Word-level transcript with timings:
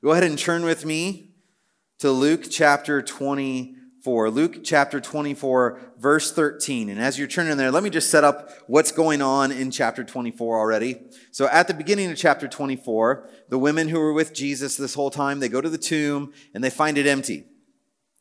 Go 0.00 0.12
ahead 0.12 0.22
and 0.22 0.38
turn 0.38 0.64
with 0.64 0.84
me 0.84 1.32
to 1.98 2.12
Luke 2.12 2.44
chapter 2.48 3.02
24. 3.02 4.30
Luke 4.30 4.62
chapter 4.62 5.00
24, 5.00 5.94
verse 5.98 6.30
13. 6.30 6.88
And 6.88 7.00
as 7.00 7.18
you're 7.18 7.26
turning 7.26 7.56
there, 7.56 7.72
let 7.72 7.82
me 7.82 7.90
just 7.90 8.08
set 8.08 8.22
up 8.22 8.48
what's 8.68 8.92
going 8.92 9.20
on 9.20 9.50
in 9.50 9.72
chapter 9.72 10.04
24 10.04 10.56
already. 10.56 11.00
So 11.32 11.48
at 11.48 11.66
the 11.66 11.74
beginning 11.74 12.12
of 12.12 12.16
chapter 12.16 12.46
24, 12.46 13.28
the 13.48 13.58
women 13.58 13.88
who 13.88 13.98
were 13.98 14.12
with 14.12 14.32
Jesus 14.32 14.76
this 14.76 14.94
whole 14.94 15.10
time, 15.10 15.40
they 15.40 15.48
go 15.48 15.60
to 15.60 15.68
the 15.68 15.76
tomb 15.76 16.32
and 16.54 16.62
they 16.62 16.70
find 16.70 16.96
it 16.96 17.08
empty. 17.08 17.46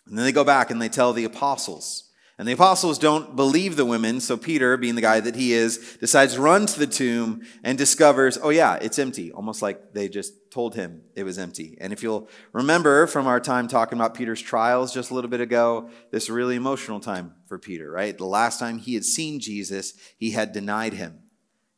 And 0.07 0.17
then 0.17 0.25
they 0.25 0.31
go 0.31 0.43
back 0.43 0.71
and 0.71 0.81
they 0.81 0.89
tell 0.89 1.13
the 1.13 1.25
apostles. 1.25 2.06
And 2.39 2.47
the 2.47 2.53
apostles 2.53 2.99
don't 2.99 3.35
believe 3.35 3.77
the 3.77 3.85
women, 3.85 4.19
so 4.19 4.37
Peter, 4.37 4.77
being 4.77 4.93
the 4.93 5.01
guy 5.01 5.19
that 5.19 5.35
he 5.35 5.53
is, 5.53 5.97
decides 5.99 6.35
to 6.35 6.41
run 6.41 6.67
to 6.67 6.79
the 6.79 6.85
tomb 6.85 7.41
and 7.63 7.79
discovers, 7.79 8.37
oh 8.43 8.49
yeah, 8.49 8.75
it's 8.75 8.99
empty, 8.99 9.31
almost 9.31 9.63
like 9.63 9.93
they 9.93 10.07
just 10.07 10.51
told 10.51 10.75
him 10.75 11.01
it 11.15 11.23
was 11.23 11.39
empty. 11.39 11.75
And 11.81 11.91
if 11.91 12.03
you'll 12.03 12.29
remember 12.53 13.07
from 13.07 13.25
our 13.25 13.39
time 13.39 13.67
talking 13.67 13.97
about 13.97 14.13
Peter's 14.13 14.41
trials 14.41 14.93
just 14.93 15.09
a 15.09 15.15
little 15.15 15.31
bit 15.31 15.41
ago, 15.41 15.89
this 16.11 16.29
really 16.29 16.55
emotional 16.55 16.99
time 16.99 17.33
for 17.47 17.57
Peter, 17.57 17.89
right? 17.89 18.15
The 18.15 18.25
last 18.25 18.59
time 18.59 18.77
he 18.77 18.93
had 18.93 19.03
seen 19.03 19.39
Jesus, 19.39 19.93
he 20.19 20.31
had 20.31 20.51
denied 20.51 20.93
him. 20.93 21.23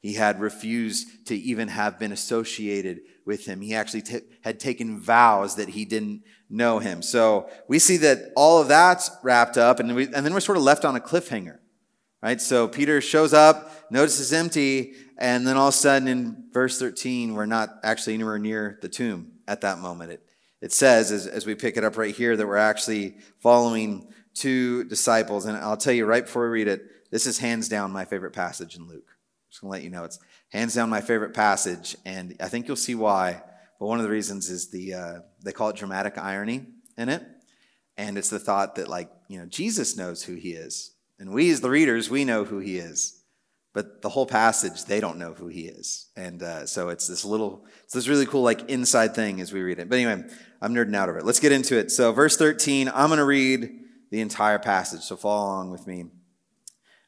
He 0.01 0.15
had 0.15 0.41
refused 0.41 1.27
to 1.27 1.35
even 1.37 1.69
have 1.69 1.99
been 1.99 2.11
associated 2.11 2.99
with 3.29 3.45
him. 3.45 3.61
He 3.61 3.75
actually 3.75 4.01
t- 4.01 4.21
had 4.41 4.59
taken 4.59 4.99
vows 4.99 5.55
that 5.57 5.69
he 5.69 5.85
didn't 5.85 6.23
know 6.49 6.79
him. 6.79 7.03
So 7.03 7.47
we 7.67 7.77
see 7.77 7.97
that 7.97 8.33
all 8.35 8.59
of 8.59 8.67
that's 8.67 9.11
wrapped 9.21 9.55
up, 9.55 9.79
and, 9.79 9.95
we, 9.95 10.05
and 10.05 10.25
then 10.25 10.33
we're 10.33 10.39
sort 10.39 10.57
of 10.57 10.63
left 10.63 10.83
on 10.83 10.95
a 10.95 10.99
cliffhanger, 10.99 11.59
right? 12.23 12.41
So 12.41 12.67
Peter 12.67 13.01
shows 13.01 13.31
up, 13.31 13.91
notices 13.91 14.33
empty, 14.33 14.95
and 15.19 15.45
then 15.45 15.57
all 15.57 15.67
of 15.67 15.75
a 15.75 15.77
sudden 15.77 16.07
in 16.07 16.45
verse 16.51 16.79
13, 16.79 17.35
we're 17.35 17.45
not 17.45 17.69
actually 17.83 18.15
anywhere 18.15 18.39
near 18.39 18.79
the 18.81 18.89
tomb 18.89 19.33
at 19.47 19.61
that 19.61 19.77
moment. 19.77 20.11
It, 20.11 20.23
it 20.59 20.73
says, 20.73 21.11
as, 21.11 21.27
as 21.27 21.45
we 21.45 21.53
pick 21.53 21.77
it 21.77 21.83
up 21.83 21.97
right 21.97 22.15
here, 22.15 22.35
that 22.35 22.47
we're 22.47 22.57
actually 22.57 23.17
following 23.41 24.11
two 24.33 24.85
disciples. 24.85 25.45
And 25.45 25.55
I'll 25.55 25.77
tell 25.77 25.93
you 25.93 26.07
right 26.07 26.25
before 26.25 26.45
we 26.45 26.49
read 26.49 26.67
it, 26.67 26.81
this 27.11 27.27
is 27.27 27.37
hands 27.37 27.69
down 27.69 27.91
my 27.91 28.05
favorite 28.05 28.33
passage 28.33 28.75
in 28.75 28.87
Luke. 28.87 29.18
Just 29.49 29.61
gonna 29.61 29.71
let 29.71 29.83
you 29.83 29.89
know 29.89 30.03
it's 30.03 30.19
hands 30.49 30.75
down 30.75 30.89
my 30.89 31.01
favorite 31.01 31.33
passage, 31.33 31.95
and 32.05 32.35
I 32.39 32.47
think 32.47 32.67
you'll 32.67 32.77
see 32.77 32.95
why. 32.95 33.41
But 33.79 33.87
one 33.87 33.99
of 33.99 34.03
the 34.03 34.11
reasons 34.11 34.49
is 34.49 34.69
the 34.69 34.93
uh, 34.93 35.19
they 35.43 35.51
call 35.51 35.69
it 35.69 35.75
dramatic 35.75 36.17
irony 36.17 36.67
in 36.97 37.09
it, 37.09 37.23
and 37.97 38.17
it's 38.17 38.29
the 38.29 38.39
thought 38.39 38.75
that 38.75 38.87
like 38.87 39.09
you 39.27 39.39
know 39.39 39.45
Jesus 39.45 39.97
knows 39.97 40.23
who 40.23 40.35
he 40.35 40.51
is, 40.51 40.91
and 41.19 41.31
we 41.31 41.49
as 41.49 41.61
the 41.61 41.69
readers 41.69 42.09
we 42.09 42.25
know 42.25 42.43
who 42.43 42.59
he 42.59 42.77
is, 42.77 43.21
but 43.73 44.01
the 44.01 44.09
whole 44.09 44.25
passage 44.25 44.85
they 44.85 44.99
don't 44.99 45.17
know 45.17 45.33
who 45.33 45.47
he 45.47 45.61
is, 45.61 46.07
and 46.15 46.43
uh, 46.43 46.65
so 46.65 46.89
it's 46.89 47.07
this 47.07 47.25
little 47.25 47.65
it's 47.83 47.93
this 47.93 48.07
really 48.07 48.25
cool 48.25 48.43
like 48.43 48.69
inside 48.69 49.15
thing 49.15 49.41
as 49.41 49.51
we 49.51 49.61
read 49.61 49.79
it. 49.79 49.89
But 49.89 49.97
anyway, 49.97 50.29
I'm 50.61 50.73
nerding 50.75 50.95
out 50.95 51.09
of 51.09 51.15
it. 51.15 51.25
Let's 51.25 51.39
get 51.39 51.51
into 51.51 51.77
it. 51.77 51.91
So 51.91 52.11
verse 52.11 52.37
13, 52.37 52.91
I'm 52.93 53.07
going 53.07 53.17
to 53.17 53.25
read 53.25 53.79
the 54.11 54.21
entire 54.21 54.59
passage. 54.59 55.01
So 55.01 55.15
follow 55.15 55.45
along 55.45 55.71
with 55.71 55.87
me. 55.87 56.05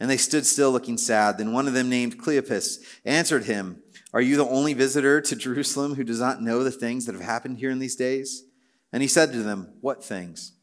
And 0.00 0.10
they 0.10 0.16
stood 0.16 0.46
still 0.46 0.72
looking 0.72 0.96
sad. 0.96 1.38
Then 1.38 1.52
one 1.52 1.68
of 1.68 1.74
them, 1.74 1.90
named 1.90 2.18
Cleopas, 2.18 2.78
answered 3.04 3.44
him, 3.44 3.82
Are 4.14 4.20
you 4.20 4.36
the 4.36 4.48
only 4.48 4.72
visitor 4.72 5.20
to 5.20 5.36
Jerusalem 5.36 5.94
who 5.94 6.04
does 6.04 6.20
not 6.20 6.42
know 6.42 6.64
the 6.64 6.70
things 6.70 7.06
that 7.06 7.14
have 7.14 7.24
happened 7.24 7.58
here 7.58 7.70
in 7.70 7.78
these 7.78 7.96
days? 7.96 8.44
And 8.92 9.02
he 9.02 9.08
said 9.08 9.32
to 9.32 9.42
them, 9.42 9.74
What 9.80 10.02
things? 10.02 10.54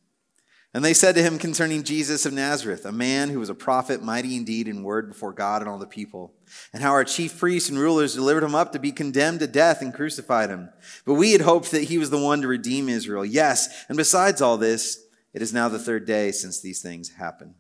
And 0.74 0.84
they 0.84 0.94
said 0.94 1.16
to 1.16 1.24
him 1.24 1.40
concerning 1.40 1.84
Jesus 1.84 2.26
of 2.26 2.34
Nazareth, 2.34 2.86
a 2.86 2.92
man 2.92 3.30
who 3.30 3.40
was 3.40 3.50
a 3.50 3.56
prophet, 3.56 4.04
mighty 4.04 4.36
indeed 4.36 4.68
in 4.68 4.84
word 4.84 5.10
before 5.10 5.32
God 5.32 5.62
and 5.62 5.70
all 5.70 5.80
the 5.80 5.88
people, 5.88 6.34
and 6.74 6.84
how 6.84 6.92
our 6.92 7.06
chief 7.06 7.40
priests 7.40 7.70
and 7.70 7.80
rulers 7.80 8.14
delivered 8.14 8.44
him 8.44 8.54
up 8.54 8.74
to 8.74 8.80
be 8.80 8.92
condemned 8.92 9.40
to 9.40 9.48
death 9.48 9.82
and 9.82 9.94
crucified 9.94 10.50
him. 10.50 10.70
But 11.06 11.16
we 11.16 11.32
had 11.32 11.42
hoped 11.42 11.72
that 11.72 11.86
he 11.86 11.98
was 11.98 12.10
the 12.10 12.22
one 12.22 12.42
to 12.42 12.48
redeem 12.48 12.90
Israel. 12.90 13.26
Yes, 13.26 13.86
and 13.88 13.98
besides 13.98 14.42
all 14.42 14.58
this, 14.58 15.04
it 15.34 15.42
is 15.42 15.54
now 15.54 15.70
the 15.70 15.80
third 15.80 16.06
day 16.06 16.32
since 16.32 16.60
these 16.60 16.82
things 16.82 17.14
happened. 17.14 17.56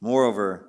Moreover, 0.00 0.66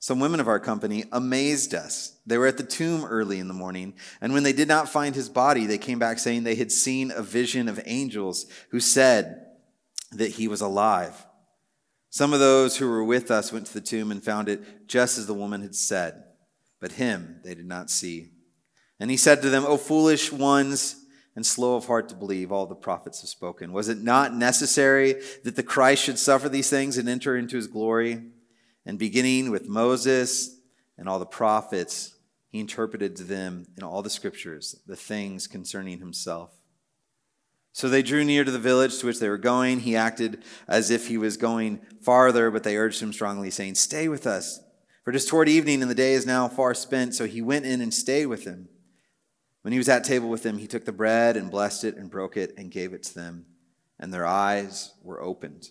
some 0.00 0.20
women 0.20 0.40
of 0.40 0.48
our 0.48 0.60
company 0.60 1.04
amazed 1.10 1.74
us. 1.74 2.16
They 2.24 2.38
were 2.38 2.46
at 2.46 2.56
the 2.56 2.62
tomb 2.62 3.04
early 3.04 3.40
in 3.40 3.48
the 3.48 3.54
morning, 3.54 3.94
and 4.20 4.32
when 4.32 4.44
they 4.44 4.52
did 4.52 4.68
not 4.68 4.88
find 4.88 5.14
his 5.14 5.28
body, 5.28 5.66
they 5.66 5.78
came 5.78 5.98
back 5.98 6.18
saying 6.18 6.44
they 6.44 6.54
had 6.54 6.70
seen 6.70 7.10
a 7.10 7.22
vision 7.22 7.68
of 7.68 7.80
angels 7.84 8.46
who 8.70 8.80
said 8.80 9.46
that 10.12 10.32
he 10.32 10.46
was 10.46 10.60
alive. 10.60 11.26
Some 12.10 12.32
of 12.32 12.40
those 12.40 12.76
who 12.76 12.88
were 12.88 13.04
with 13.04 13.30
us 13.30 13.52
went 13.52 13.66
to 13.66 13.74
the 13.74 13.80
tomb 13.80 14.10
and 14.10 14.22
found 14.22 14.48
it 14.48 14.88
just 14.88 15.18
as 15.18 15.26
the 15.26 15.34
woman 15.34 15.62
had 15.62 15.74
said, 15.74 16.22
but 16.80 16.92
him 16.92 17.40
they 17.44 17.54
did 17.54 17.66
not 17.66 17.90
see. 17.90 18.30
And 19.00 19.10
he 19.10 19.16
said 19.16 19.42
to 19.42 19.50
them, 19.50 19.64
O 19.66 19.76
foolish 19.76 20.32
ones, 20.32 21.04
and 21.36 21.46
slow 21.46 21.76
of 21.76 21.86
heart 21.86 22.08
to 22.08 22.16
believe 22.16 22.50
all 22.50 22.66
the 22.66 22.74
prophets 22.74 23.20
have 23.20 23.30
spoken. 23.30 23.72
Was 23.72 23.88
it 23.88 24.02
not 24.02 24.34
necessary 24.34 25.14
that 25.44 25.54
the 25.54 25.62
Christ 25.62 26.02
should 26.02 26.18
suffer 26.18 26.48
these 26.48 26.68
things 26.68 26.98
and 26.98 27.08
enter 27.08 27.36
into 27.36 27.54
his 27.54 27.68
glory? 27.68 28.22
And 28.88 28.98
beginning 28.98 29.50
with 29.50 29.68
Moses 29.68 30.56
and 30.96 31.10
all 31.10 31.18
the 31.18 31.26
prophets, 31.26 32.14
he 32.48 32.58
interpreted 32.58 33.16
to 33.16 33.22
them 33.22 33.66
in 33.76 33.82
all 33.82 34.00
the 34.00 34.08
scriptures 34.08 34.80
the 34.86 34.96
things 34.96 35.46
concerning 35.46 35.98
himself. 35.98 36.52
So 37.74 37.90
they 37.90 38.02
drew 38.02 38.24
near 38.24 38.44
to 38.44 38.50
the 38.50 38.58
village 38.58 38.98
to 38.98 39.06
which 39.06 39.20
they 39.20 39.28
were 39.28 39.36
going. 39.36 39.80
He 39.80 39.94
acted 39.94 40.42
as 40.66 40.90
if 40.90 41.08
he 41.08 41.18
was 41.18 41.36
going 41.36 41.80
farther, 42.00 42.50
but 42.50 42.62
they 42.62 42.78
urged 42.78 43.02
him 43.02 43.12
strongly, 43.12 43.50
saying, 43.50 43.74
Stay 43.74 44.08
with 44.08 44.26
us, 44.26 44.58
for 45.04 45.10
it 45.10 45.16
is 45.16 45.26
toward 45.26 45.50
evening, 45.50 45.82
and 45.82 45.90
the 45.90 45.94
day 45.94 46.14
is 46.14 46.24
now 46.24 46.48
far 46.48 46.72
spent. 46.72 47.14
So 47.14 47.26
he 47.26 47.42
went 47.42 47.66
in 47.66 47.82
and 47.82 47.92
stayed 47.92 48.26
with 48.26 48.44
them. 48.44 48.70
When 49.60 49.72
he 49.72 49.78
was 49.78 49.90
at 49.90 50.02
table 50.02 50.30
with 50.30 50.44
them, 50.44 50.56
he 50.56 50.66
took 50.66 50.86
the 50.86 50.92
bread 50.92 51.36
and 51.36 51.50
blessed 51.50 51.84
it 51.84 51.98
and 51.98 52.10
broke 52.10 52.38
it 52.38 52.54
and 52.56 52.70
gave 52.70 52.94
it 52.94 53.02
to 53.02 53.14
them. 53.14 53.44
And 54.00 54.14
their 54.14 54.24
eyes 54.24 54.94
were 55.02 55.20
opened, 55.20 55.68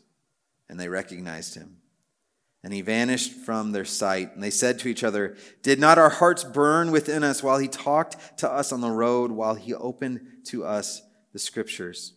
and 0.69 0.79
they 0.79 0.87
recognized 0.87 1.55
him 1.55 1.77
and 2.67 2.73
he 2.73 2.81
vanished 2.81 3.31
from 3.31 3.71
their 3.71 3.85
sight. 3.85 4.35
And 4.35 4.43
they 4.43 4.49
said 4.49 4.77
to 4.79 4.89
each 4.89 5.01
other, 5.01 5.37
Did 5.63 5.79
not 5.79 5.97
our 5.97 6.09
hearts 6.09 6.43
burn 6.43 6.91
within 6.91 7.23
us 7.23 7.41
while 7.41 7.59
he 7.59 7.69
talked 7.69 8.39
to 8.39 8.51
us 8.51 8.73
on 8.73 8.81
the 8.81 8.91
road, 8.91 9.31
while 9.31 9.55
he 9.55 9.73
opened 9.73 10.19
to 10.47 10.65
us 10.65 11.01
the 11.31 11.39
scriptures? 11.39 12.15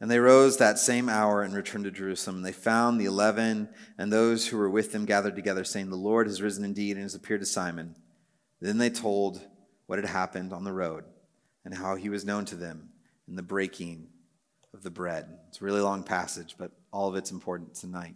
And 0.00 0.10
they 0.10 0.18
rose 0.18 0.56
that 0.56 0.78
same 0.78 1.10
hour 1.10 1.42
and 1.42 1.52
returned 1.52 1.84
to 1.84 1.90
Jerusalem. 1.90 2.36
And 2.36 2.46
they 2.46 2.52
found 2.52 2.98
the 2.98 3.04
eleven 3.04 3.68
and 3.98 4.10
those 4.10 4.46
who 4.46 4.56
were 4.56 4.70
with 4.70 4.92
them 4.92 5.04
gathered 5.04 5.36
together, 5.36 5.62
saying, 5.62 5.90
The 5.90 5.96
Lord 5.96 6.26
has 6.26 6.40
risen 6.40 6.64
indeed 6.64 6.96
and 6.96 7.02
has 7.02 7.14
appeared 7.14 7.40
to 7.40 7.46
Simon. 7.46 7.96
Then 8.62 8.78
they 8.78 8.88
told 8.88 9.46
what 9.84 9.98
had 9.98 10.08
happened 10.08 10.54
on 10.54 10.64
the 10.64 10.72
road 10.72 11.04
and 11.66 11.74
how 11.74 11.96
he 11.96 12.08
was 12.08 12.24
known 12.24 12.46
to 12.46 12.56
them 12.56 12.88
in 13.28 13.36
the 13.36 13.42
breaking 13.42 14.08
of 14.72 14.82
the 14.82 14.90
bread. 14.90 15.26
It's 15.48 15.60
a 15.60 15.64
really 15.64 15.82
long 15.82 16.02
passage, 16.02 16.54
but 16.56 16.70
all 16.90 17.10
of 17.10 17.16
it's 17.16 17.30
important 17.30 17.74
tonight. 17.74 18.14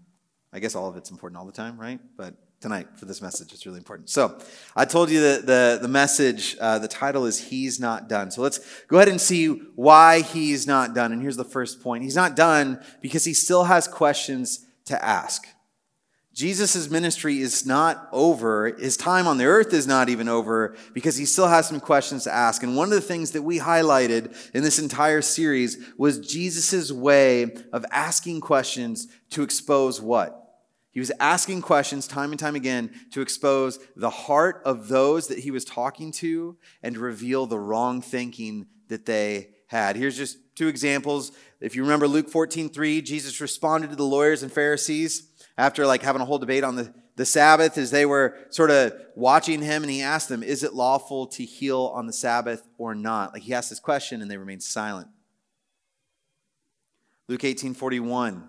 I 0.53 0.61
guess 0.61 0.75
all 0.75 0.89
of 0.89 0.97
it's 0.97 1.11
important 1.11 1.39
all 1.39 1.47
the 1.47 1.53
time, 1.53 1.79
right? 1.79 2.01
But 2.17 2.35
tonight 2.61 2.89
for 2.97 3.05
this 3.05 3.21
message, 3.21 3.53
it's 3.53 3.67
really 3.67 3.79
important. 3.79 4.11
So 4.11 4.39
I 4.75 4.85
told 4.85 5.11
you 5.11 5.21
that 5.21 5.47
the, 5.47 5.79
the 5.81 5.89
message, 5.89 6.57
uh, 6.61 6.79
the 6.79 6.89
title 6.89 7.27
is 7.27 7.39
He's 7.49 7.79
Not 7.79 8.09
Done. 8.09 8.31
So 8.31 8.43
let's 8.43 8.61
go 8.87 8.97
ahead 8.97 9.09
and 9.09 9.21
see 9.21 9.49
why 9.75 10.23
He's 10.23 10.67
not 10.67 10.95
done. 10.95 11.13
And 11.13 11.21
here's 11.21 11.37
the 11.37 11.45
first 11.45 11.83
point 11.83 12.03
He's 12.03 12.17
not 12.17 12.37
done 12.37 12.83
because 13.01 13.25
He 13.25 13.35
still 13.35 13.65
has 13.65 13.87
questions 13.87 14.67
to 14.87 15.05
ask. 15.05 15.47
Jesus' 16.39 16.89
ministry 16.89 17.41
is 17.41 17.67
not 17.67 18.09
over. 18.13 18.69
His 18.79 18.97
time 18.97 19.27
on 19.27 19.39
the 19.39 19.47
earth 19.47 19.75
is 19.75 19.89
not 19.89 20.09
even 20.09 20.29
over 20.29 20.77
because 20.95 21.17
he 21.17 21.25
still 21.25 21.49
has 21.49 21.67
some 21.67 21.81
questions 21.81 22.23
to 22.25 22.33
ask. 22.33 22.63
And 22.63 22.77
one 22.77 22.87
of 22.87 22.95
the 22.95 23.01
things 23.01 23.33
that 23.33 23.43
we 23.43 23.59
highlighted 23.59 24.37
in 24.55 24.63
this 24.63 24.79
entire 24.79 25.21
series 25.21 25.79
was 25.99 26.21
Jesus' 26.21 26.93
way 26.93 27.57
of 27.73 27.85
asking 27.91 28.41
questions 28.41 29.09
to 29.31 29.43
expose 29.43 30.01
what? 30.01 30.48
He 30.91 31.01
was 31.01 31.13
asking 31.21 31.63
questions 31.63 32.07
time 32.07 32.31
and 32.31 32.41
time 32.41 32.57
again 32.57 32.91
to 33.13 33.21
expose 33.21 33.79
the 33.95 34.11
heart 34.11 34.63
of 34.65 34.89
those 34.89 35.29
that 35.29 35.41
he 35.41 35.51
was 35.51 35.65
talking 35.65 36.13
to 36.13 36.57
and 36.83 36.97
reveal 36.97 37.47
the 37.47 37.59
wrong 37.59 38.01
thinking 38.01 38.67
that 38.89 39.07
they 39.07 39.51
had. 39.67 39.97
Here's 39.97 40.17
just 40.17 40.39
two 40.55 40.69
examples. 40.69 41.33
If 41.61 41.77
you 41.77 41.83
remember 41.83 42.09
Luke 42.09 42.29
14, 42.29 42.71
3, 42.71 43.03
Jesus 43.03 43.41
responded 43.41 43.91
to 43.91 43.97
the 43.97 44.05
lawyers 44.05 44.43
and 44.43 44.51
Pharisees 44.51 45.31
after 45.57 45.87
like 45.87 46.03
having 46.03 46.23
a 46.23 46.25
whole 46.25 46.39
debate 46.39 46.65
on 46.65 46.77
the, 46.77 46.93
the 47.17 47.27
Sabbath 47.27 47.77
as 47.77 47.91
they 47.91 48.07
were 48.07 48.37
sort 48.51 48.71
of 48.71 48.93
watching 49.15 49.61
him 49.61 49.83
and 49.83 49.91
he 49.91 50.03
asked 50.03 50.29
them, 50.29 50.43
Is 50.43 50.63
it 50.63 50.73
lawful 50.73 51.27
to 51.29 51.45
heal 51.45 51.93
on 51.95 52.07
the 52.07 52.13
Sabbath 52.13 52.67
or 52.79 52.95
not? 52.95 53.35
Like 53.35 53.43
he 53.43 53.53
asked 53.53 53.71
this 53.71 53.81
question 53.81 54.23
and 54.23 54.31
they 54.31 54.37
remained 54.37 54.63
silent. 54.63 55.09
Luke 57.29 57.45
18 57.45 57.75
41. 57.75 58.49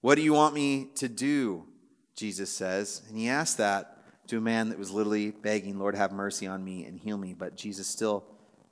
What 0.00 0.14
do 0.14 0.22
you 0.22 0.32
want 0.32 0.54
me 0.54 0.88
to 0.96 1.08
do? 1.08 1.66
Jesus 2.14 2.50
says. 2.50 3.02
And 3.08 3.16
he 3.16 3.28
asked 3.28 3.58
that 3.58 3.98
to 4.28 4.38
a 4.38 4.40
man 4.40 4.68
that 4.68 4.78
was 4.78 4.90
literally 4.90 5.30
begging, 5.30 5.78
Lord, 5.78 5.94
have 5.94 6.12
mercy 6.12 6.46
on 6.46 6.64
me 6.64 6.84
and 6.84 6.98
heal 6.98 7.18
me. 7.18 7.34
But 7.34 7.56
Jesus 7.56 7.86
still 7.86 8.24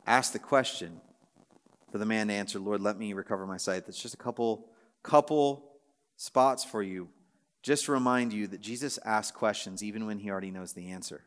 asked 0.06 0.32
the 0.32 0.38
question 0.38 1.00
for 1.90 1.98
the 1.98 2.06
man 2.06 2.28
to 2.28 2.34
answer, 2.34 2.58
Lord, 2.58 2.80
let 2.80 2.98
me 2.98 3.12
recover 3.12 3.46
my 3.46 3.56
sight. 3.56 3.86
That's 3.86 4.00
just 4.00 4.14
a 4.14 4.18
couple, 4.18 4.68
couple 5.02 5.72
spots 6.16 6.64
for 6.64 6.82
you. 6.82 7.08
Just 7.62 7.86
to 7.86 7.92
remind 7.92 8.32
you 8.32 8.46
that 8.48 8.60
Jesus 8.60 8.98
asks 9.04 9.36
questions 9.36 9.82
even 9.82 10.06
when 10.06 10.18
he 10.18 10.30
already 10.30 10.50
knows 10.50 10.72
the 10.72 10.90
answer. 10.90 11.22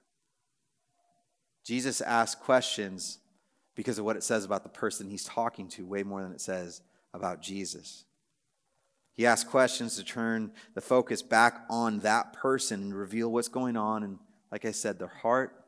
Jesus 1.64 2.02
asks 2.02 2.40
questions 2.40 3.20
because 3.76 4.00
of 4.00 4.06
what 4.06 4.16
it 4.16 4.24
says 4.24 4.46
about 4.46 4.64
the 4.64 4.70
person 4.70 5.10
he's 5.10 5.24
talking 5.24 5.68
to, 5.70 5.86
way 5.86 6.04
more 6.04 6.22
than 6.22 6.32
it 6.32 6.42
says 6.42 6.82
about 7.14 7.42
Jesus. 7.42 8.06
He 9.22 9.28
asks 9.28 9.48
questions 9.48 9.98
to 9.98 10.04
turn 10.04 10.52
the 10.74 10.82
focus 10.82 11.22
back 11.22 11.64
on 11.70 12.00
that 12.00 12.34
person 12.34 12.82
and 12.82 12.92
reveal 12.92 13.32
what's 13.32 13.50
going 13.50 13.78
on, 13.78 14.02
and 14.02 14.18
like 14.52 14.66
I 14.66 14.72
said, 14.72 14.98
their 14.98 15.10
heart 15.10 15.64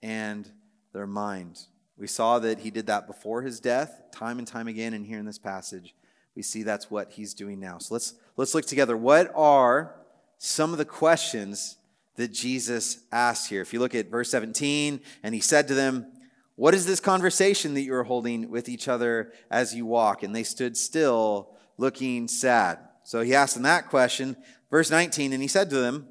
and 0.00 0.48
their 0.92 1.08
mind. 1.08 1.62
We 1.98 2.06
saw 2.06 2.38
that 2.38 2.60
he 2.60 2.70
did 2.70 2.86
that 2.86 3.08
before 3.08 3.42
his 3.42 3.58
death, 3.58 4.00
time 4.12 4.38
and 4.38 4.46
time 4.46 4.68
again, 4.68 4.94
and 4.94 5.04
here 5.04 5.18
in 5.18 5.26
this 5.26 5.40
passage, 5.40 5.92
we 6.36 6.42
see 6.42 6.62
that's 6.62 6.88
what 6.88 7.10
he's 7.10 7.34
doing 7.34 7.58
now. 7.58 7.78
So 7.78 7.96
let's 7.96 8.14
let's 8.36 8.54
look 8.54 8.66
together. 8.66 8.96
What 8.96 9.32
are 9.34 9.96
some 10.38 10.70
of 10.70 10.78
the 10.78 10.84
questions 10.84 11.78
that 12.14 12.28
Jesus 12.28 12.98
asked 13.10 13.48
here? 13.48 13.60
If 13.60 13.72
you 13.72 13.80
look 13.80 13.96
at 13.96 14.08
verse 14.08 14.30
17, 14.30 15.00
and 15.24 15.34
he 15.34 15.40
said 15.40 15.66
to 15.66 15.74
them, 15.74 16.12
What 16.54 16.74
is 16.74 16.86
this 16.86 17.00
conversation 17.00 17.74
that 17.74 17.82
you 17.82 17.94
are 17.96 18.04
holding 18.04 18.50
with 18.50 18.68
each 18.68 18.86
other 18.86 19.32
as 19.50 19.74
you 19.74 19.84
walk? 19.84 20.22
And 20.22 20.32
they 20.32 20.44
stood 20.44 20.76
still 20.76 21.50
looking 21.76 22.28
sad. 22.28 22.78
So 23.02 23.20
he 23.20 23.34
asked 23.34 23.54
them 23.54 23.64
that 23.64 23.88
question. 23.90 24.36
Verse 24.70 24.90
19, 24.90 25.32
and 25.32 25.42
he 25.42 25.48
said 25.48 25.70
to 25.70 25.76
them, 25.76 26.08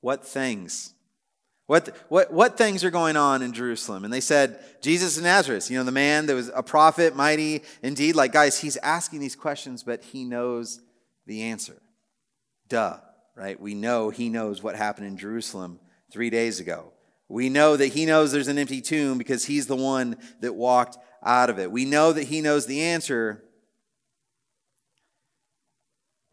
What 0.00 0.26
things? 0.26 0.94
What, 1.66 1.96
what, 2.08 2.32
what 2.32 2.56
things 2.56 2.84
are 2.84 2.90
going 2.90 3.16
on 3.16 3.42
in 3.42 3.52
Jerusalem? 3.52 4.04
And 4.04 4.12
they 4.12 4.20
said, 4.20 4.60
Jesus 4.80 5.16
of 5.16 5.24
Nazareth, 5.24 5.68
you 5.68 5.76
know, 5.76 5.84
the 5.84 5.90
man 5.90 6.26
that 6.26 6.34
was 6.34 6.50
a 6.54 6.62
prophet, 6.62 7.16
mighty 7.16 7.62
indeed. 7.82 8.14
Like, 8.14 8.32
guys, 8.32 8.60
he's 8.60 8.76
asking 8.78 9.18
these 9.18 9.34
questions, 9.34 9.82
but 9.82 10.04
he 10.04 10.24
knows 10.24 10.80
the 11.26 11.42
answer. 11.42 11.76
Duh, 12.68 12.98
right? 13.34 13.60
We 13.60 13.74
know 13.74 14.10
he 14.10 14.28
knows 14.28 14.62
what 14.62 14.76
happened 14.76 15.08
in 15.08 15.18
Jerusalem 15.18 15.80
three 16.12 16.30
days 16.30 16.60
ago. 16.60 16.92
We 17.28 17.48
know 17.48 17.76
that 17.76 17.88
he 17.88 18.06
knows 18.06 18.30
there's 18.30 18.46
an 18.46 18.58
empty 18.58 18.80
tomb 18.80 19.18
because 19.18 19.44
he's 19.44 19.66
the 19.66 19.74
one 19.74 20.16
that 20.40 20.54
walked 20.54 20.98
out 21.24 21.50
of 21.50 21.58
it. 21.58 21.72
We 21.72 21.84
know 21.84 22.12
that 22.12 22.28
he 22.28 22.40
knows 22.40 22.66
the 22.66 22.80
answer 22.80 23.42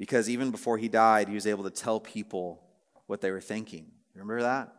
because 0.04 0.30
even 0.30 0.52
before 0.52 0.78
he 0.78 0.90
died, 0.90 1.30
he 1.30 1.34
was 1.34 1.48
able 1.48 1.64
to 1.64 1.70
tell 1.70 1.98
people 1.98 2.62
what 3.06 3.22
they 3.22 3.32
were 3.32 3.40
thinking. 3.40 3.90
Remember 4.14 4.42
that? 4.42 4.76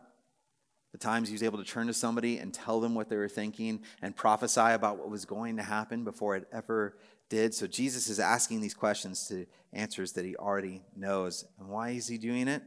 The 0.91 0.99
times 0.99 1.29
he 1.29 1.33
was 1.33 1.41
able 1.41 1.57
to 1.57 1.63
turn 1.63 1.87
to 1.87 1.95
somebody 1.95 2.37
and 2.37 2.53
tell 2.53 2.79
them 2.79 2.93
what 2.93 3.09
they 3.09 3.15
were 3.15 3.27
thinking 3.27 3.81
and 4.03 4.15
prophesy 4.15 4.61
about 4.61 4.99
what 4.99 5.09
was 5.09 5.25
going 5.25 5.57
to 5.57 5.63
happen 5.63 6.03
before 6.03 6.35
it 6.35 6.47
ever 6.53 6.99
did. 7.27 7.55
So 7.55 7.65
Jesus 7.65 8.07
is 8.07 8.19
asking 8.19 8.61
these 8.61 8.75
questions 8.75 9.27
to 9.29 9.47
answers 9.73 10.11
that 10.11 10.25
he 10.25 10.35
already 10.35 10.83
knows. 10.95 11.43
And 11.57 11.69
why 11.69 11.89
is 11.89 12.07
he 12.07 12.19
doing 12.19 12.47
it? 12.47 12.61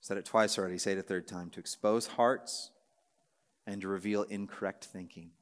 said 0.00 0.16
it 0.16 0.24
twice 0.24 0.56
already, 0.56 0.78
say 0.78 0.92
it 0.92 0.98
a 0.98 1.02
third 1.02 1.28
time 1.28 1.50
to 1.50 1.60
expose 1.60 2.06
hearts 2.06 2.70
and 3.66 3.82
to 3.82 3.88
reveal 3.88 4.22
incorrect 4.22 4.86
thinking. 4.86 5.32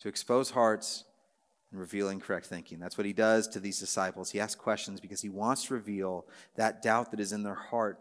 To 0.00 0.08
expose 0.10 0.50
hearts 0.50 1.04
and 1.76 1.80
reveal 1.82 2.08
incorrect 2.08 2.46
thinking. 2.46 2.78
That's 2.78 2.96
what 2.96 3.06
he 3.06 3.12
does 3.12 3.46
to 3.48 3.60
these 3.60 3.78
disciples. 3.78 4.30
He 4.30 4.40
asks 4.40 4.54
questions 4.54 4.98
because 4.98 5.20
he 5.20 5.28
wants 5.28 5.64
to 5.66 5.74
reveal 5.74 6.24
that 6.54 6.82
doubt 6.82 7.10
that 7.10 7.20
is 7.20 7.32
in 7.32 7.42
their 7.42 7.54
heart 7.54 8.00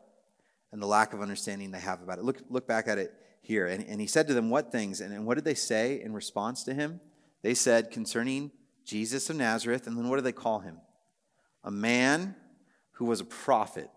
and 0.72 0.81
the 0.81 0.88
lack 0.88 1.13
of 1.13 1.22
understanding 1.22 1.72
they 1.72 1.80
have 1.80 2.01
about 2.01 2.18
it. 2.18 2.24
Look, 2.24 2.38
look 2.50 2.68
back 2.68 2.88
at 2.88 2.98
it 2.98 3.13
here. 3.42 3.68
And, 3.68 3.83
and 3.86 4.00
he 4.00 4.07
said 4.07 4.27
to 4.27 4.33
them, 4.33 4.50
What 4.50 4.72
things? 4.72 5.01
And, 5.01 5.13
and 5.13 5.25
what 5.25 5.36
did 5.36 5.44
they 5.44 5.56
say 5.56 6.01
in 6.01 6.13
response 6.13 6.63
to 6.63 6.74
him? 6.74 7.01
They 7.44 7.54
said, 7.54 7.92
Concerning 7.92 8.51
Jesus 8.86 9.30
of 9.30 9.36
Nazareth. 9.36 9.88
And 9.88 9.98
then 9.98 10.07
what 10.07 10.16
do 10.16 10.22
they 10.22 10.31
call 10.31 10.60
him? 10.60 10.77
A 11.66 11.72
man 11.72 12.36
who 12.94 13.06
was 13.06 13.19
a 13.19 13.25
prophet, 13.25 13.89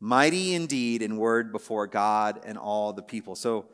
mighty 0.00 0.52
indeed 0.54 1.00
in 1.00 1.16
word 1.16 1.52
before 1.52 1.86
God 1.86 2.40
and 2.44 2.58
all 2.58 2.92
the 2.92 3.02
people. 3.02 3.36
So, 3.36 3.66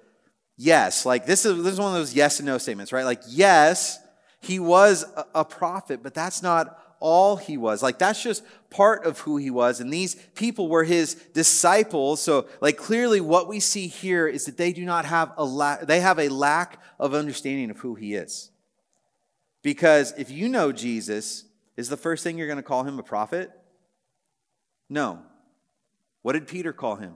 yes, 0.58 1.06
like 1.06 1.24
this 1.24 1.46
is, 1.46 1.62
this 1.62 1.72
is 1.72 1.80
one 1.80 1.88
of 1.88 1.98
those 1.98 2.12
yes 2.12 2.38
and 2.38 2.46
no 2.46 2.58
statements, 2.58 2.92
right? 2.92 3.06
Like, 3.06 3.22
yes, 3.28 3.98
he 4.42 4.58
was 4.58 5.04
a 5.34 5.44
prophet, 5.44 6.02
but 6.02 6.14
that's 6.14 6.42
not 6.42 6.78
all 6.98 7.36
he 7.36 7.56
was. 7.56 7.82
Like, 7.82 7.98
that's 7.98 8.22
just 8.22 8.44
part 8.70 9.04
of 9.04 9.20
who 9.20 9.36
he 9.36 9.50
was. 9.50 9.80
And 9.80 9.92
these 9.92 10.16
people 10.34 10.68
were 10.68 10.84
his 10.84 11.14
disciples. 11.14 12.20
So, 12.20 12.46
like, 12.60 12.76
clearly 12.76 13.20
what 13.20 13.48
we 13.48 13.60
see 13.60 13.86
here 13.86 14.26
is 14.26 14.44
that 14.46 14.56
they 14.56 14.72
do 14.72 14.84
not 14.84 15.04
have 15.04 15.32
a 15.36 15.44
lack, 15.44 15.82
they 15.82 16.00
have 16.00 16.18
a 16.18 16.28
lack 16.28 16.82
of 16.98 17.14
understanding 17.14 17.70
of 17.70 17.78
who 17.78 17.94
he 17.94 18.14
is. 18.14 18.50
Because 19.62 20.12
if 20.18 20.30
you 20.30 20.48
know 20.48 20.72
Jesus, 20.72 21.44
is 21.76 21.88
the 21.88 21.96
first 21.96 22.24
thing 22.24 22.36
you're 22.36 22.48
going 22.48 22.56
to 22.56 22.62
call 22.62 22.82
him 22.84 22.98
a 22.98 23.04
prophet? 23.04 23.50
No. 24.90 25.20
What 26.22 26.32
did 26.32 26.48
Peter 26.48 26.72
call 26.72 26.96
him? 26.96 27.14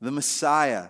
The 0.00 0.12
Messiah 0.12 0.88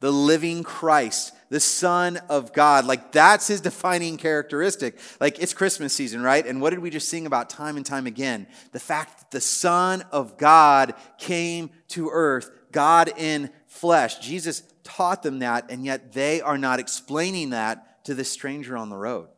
the 0.00 0.12
living 0.12 0.62
Christ, 0.62 1.32
the 1.48 1.60
Son 1.60 2.18
of 2.28 2.52
God. 2.52 2.84
Like 2.84 3.12
that's 3.12 3.46
his 3.48 3.60
defining 3.60 4.16
characteristic. 4.16 4.98
Like 5.20 5.38
it's 5.38 5.54
Christmas 5.54 5.92
season, 5.92 6.22
right? 6.22 6.46
And 6.46 6.60
what 6.60 6.70
did 6.70 6.80
we 6.80 6.90
just 6.90 7.08
sing 7.08 7.26
about 7.26 7.50
time 7.50 7.76
and 7.76 7.86
time 7.86 8.06
again? 8.06 8.46
The 8.72 8.80
fact 8.80 9.18
that 9.18 9.30
the 9.30 9.40
Son 9.40 10.02
of 10.12 10.36
God 10.36 10.94
came 11.18 11.70
to 11.88 12.10
earth, 12.10 12.50
God 12.72 13.12
in 13.16 13.50
flesh. 13.66 14.18
Jesus 14.18 14.62
taught 14.84 15.22
them 15.22 15.40
that, 15.40 15.70
and 15.70 15.84
yet 15.84 16.12
they 16.12 16.40
are 16.40 16.58
not 16.58 16.78
explaining 16.80 17.50
that 17.50 18.04
to 18.04 18.14
the 18.14 18.24
stranger 18.24 18.76
on 18.76 18.88
the 18.88 18.96
road. 18.96 19.28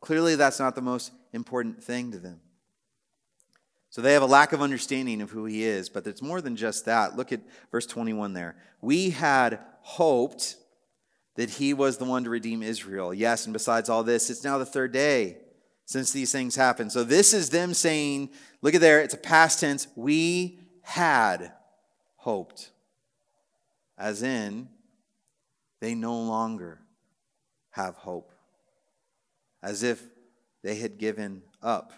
Clearly, 0.00 0.36
that's 0.36 0.60
not 0.60 0.74
the 0.74 0.82
most 0.82 1.12
important 1.32 1.82
thing 1.82 2.12
to 2.12 2.18
them. 2.18 2.40
So 3.90 4.02
they 4.02 4.12
have 4.12 4.22
a 4.22 4.26
lack 4.26 4.52
of 4.52 4.60
understanding 4.60 5.22
of 5.22 5.30
who 5.30 5.46
he 5.46 5.64
is, 5.64 5.88
but 5.88 6.06
it's 6.06 6.22
more 6.22 6.40
than 6.40 6.56
just 6.56 6.84
that. 6.84 7.16
Look 7.16 7.32
at 7.32 7.40
verse 7.70 7.86
21 7.86 8.34
there. 8.34 8.56
We 8.82 9.10
had 9.10 9.60
hoped 9.80 10.56
that 11.38 11.50
he 11.50 11.72
was 11.72 11.98
the 11.98 12.04
one 12.04 12.24
to 12.24 12.30
redeem 12.30 12.64
Israel. 12.64 13.14
Yes, 13.14 13.46
and 13.46 13.52
besides 13.52 13.88
all 13.88 14.02
this, 14.02 14.28
it's 14.28 14.42
now 14.42 14.58
the 14.58 14.66
third 14.66 14.90
day 14.90 15.36
since 15.84 16.10
these 16.10 16.32
things 16.32 16.56
happened. 16.56 16.90
So 16.90 17.04
this 17.04 17.32
is 17.32 17.48
them 17.48 17.74
saying, 17.74 18.30
look 18.60 18.74
at 18.74 18.80
there, 18.80 19.00
it's 19.00 19.14
a 19.14 19.18
past 19.18 19.60
tense. 19.60 19.86
We 19.94 20.58
had 20.82 21.52
hoped. 22.16 22.72
As 23.96 24.24
in, 24.24 24.68
they 25.78 25.94
no 25.94 26.20
longer 26.20 26.80
have 27.70 27.94
hope. 27.94 28.32
As 29.62 29.84
if 29.84 30.02
they 30.64 30.74
had 30.74 30.98
given 30.98 31.42
up 31.62 31.92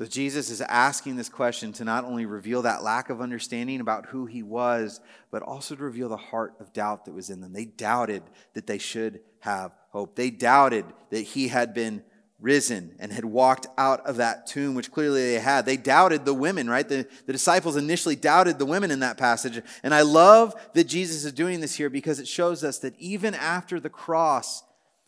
So 0.00 0.06
Jesus 0.06 0.48
is 0.48 0.62
asking 0.62 1.16
this 1.16 1.28
question 1.28 1.74
to 1.74 1.84
not 1.84 2.04
only 2.04 2.24
reveal 2.24 2.62
that 2.62 2.82
lack 2.82 3.10
of 3.10 3.20
understanding 3.20 3.82
about 3.82 4.06
who 4.06 4.24
he 4.24 4.42
was, 4.42 4.98
but 5.30 5.42
also 5.42 5.76
to 5.76 5.82
reveal 5.84 6.08
the 6.08 6.16
heart 6.16 6.54
of 6.58 6.72
doubt 6.72 7.04
that 7.04 7.12
was 7.12 7.28
in 7.28 7.42
them. 7.42 7.52
They 7.52 7.66
doubted 7.66 8.22
that 8.54 8.66
they 8.66 8.78
should 8.78 9.20
have 9.40 9.72
hope. 9.90 10.16
They 10.16 10.30
doubted 10.30 10.86
that 11.10 11.20
he 11.20 11.48
had 11.48 11.74
been 11.74 12.02
risen 12.40 12.96
and 12.98 13.12
had 13.12 13.26
walked 13.26 13.66
out 13.76 14.00
of 14.06 14.16
that 14.16 14.46
tomb, 14.46 14.74
which 14.74 14.90
clearly 14.90 15.34
they 15.34 15.38
had. 15.38 15.66
They 15.66 15.76
doubted 15.76 16.24
the 16.24 16.32
women, 16.32 16.70
right? 16.70 16.88
The, 16.88 17.06
the 17.26 17.34
disciples 17.34 17.76
initially 17.76 18.16
doubted 18.16 18.58
the 18.58 18.64
women 18.64 18.90
in 18.90 19.00
that 19.00 19.18
passage. 19.18 19.60
And 19.82 19.94
I 19.94 20.00
love 20.00 20.54
that 20.72 20.84
Jesus 20.84 21.26
is 21.26 21.32
doing 21.32 21.60
this 21.60 21.74
here 21.74 21.90
because 21.90 22.18
it 22.18 22.26
shows 22.26 22.64
us 22.64 22.78
that 22.78 22.98
even 22.98 23.34
after 23.34 23.78
the 23.78 23.90
cross, 23.90 24.62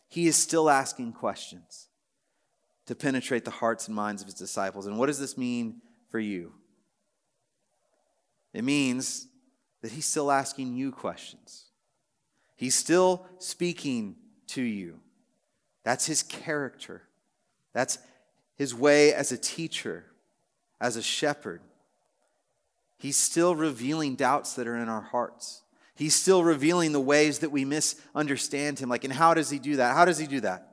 he 0.09 0.27
is 0.27 0.37
still 0.37 0.69
asking 0.69 1.15
questions 1.15 1.89
to 2.87 2.95
penetrate 2.95 3.45
the 3.45 3.51
hearts 3.51 3.87
and 3.87 3.95
minds 3.95 4.23
of 4.23 4.27
his 4.27 4.35
disciples. 4.35 4.87
And 4.87 4.99
what 4.99 5.07
does 5.07 5.19
this 5.19 5.39
mean 5.39 5.81
for 6.11 6.19
you? 6.19 6.53
It 8.53 8.65
means 8.65 9.29
that 9.83 9.93
he's 9.93 10.07
still 10.07 10.31
asking 10.31 10.77
you 10.77 10.93
questions. 10.93 11.67
He's 12.57 12.75
still 12.75 13.27
speaking 13.39 14.17
to 14.49 14.63
you. 14.63 15.01
That's 15.85 16.07
his 16.07 16.23
character. 16.23 17.03
That's 17.73 17.99
his 18.57 18.75
way 18.75 19.13
as 19.13 19.33
a 19.33 19.39
teacher, 19.39 20.05
as 20.81 20.97
a 20.97 21.03
shepherd. 21.03 21.61
He's 22.99 23.17
still 23.17 23.57
revealing 23.57 24.15
doubts 24.15 24.55
that 24.55 24.69
are 24.69 24.77
in 24.77 24.89
our 24.89 25.01
hearts. 25.01 25.63
He's 25.97 26.15
still 26.15 26.45
revealing 26.45 26.93
the 26.93 27.01
ways 27.01 27.41
that 27.41 27.51
we 27.51 27.65
misunderstand 27.65 28.79
him. 28.79 28.89
Like, 28.89 29.05
and 29.05 29.13
how 29.13 29.35
does 29.35 29.51
he 29.51 29.59
do 29.59 29.77
that? 29.77 29.97
How 29.97 30.05
does 30.05 30.19
he 30.19 30.27
do 30.27 30.41
that? 30.41 30.72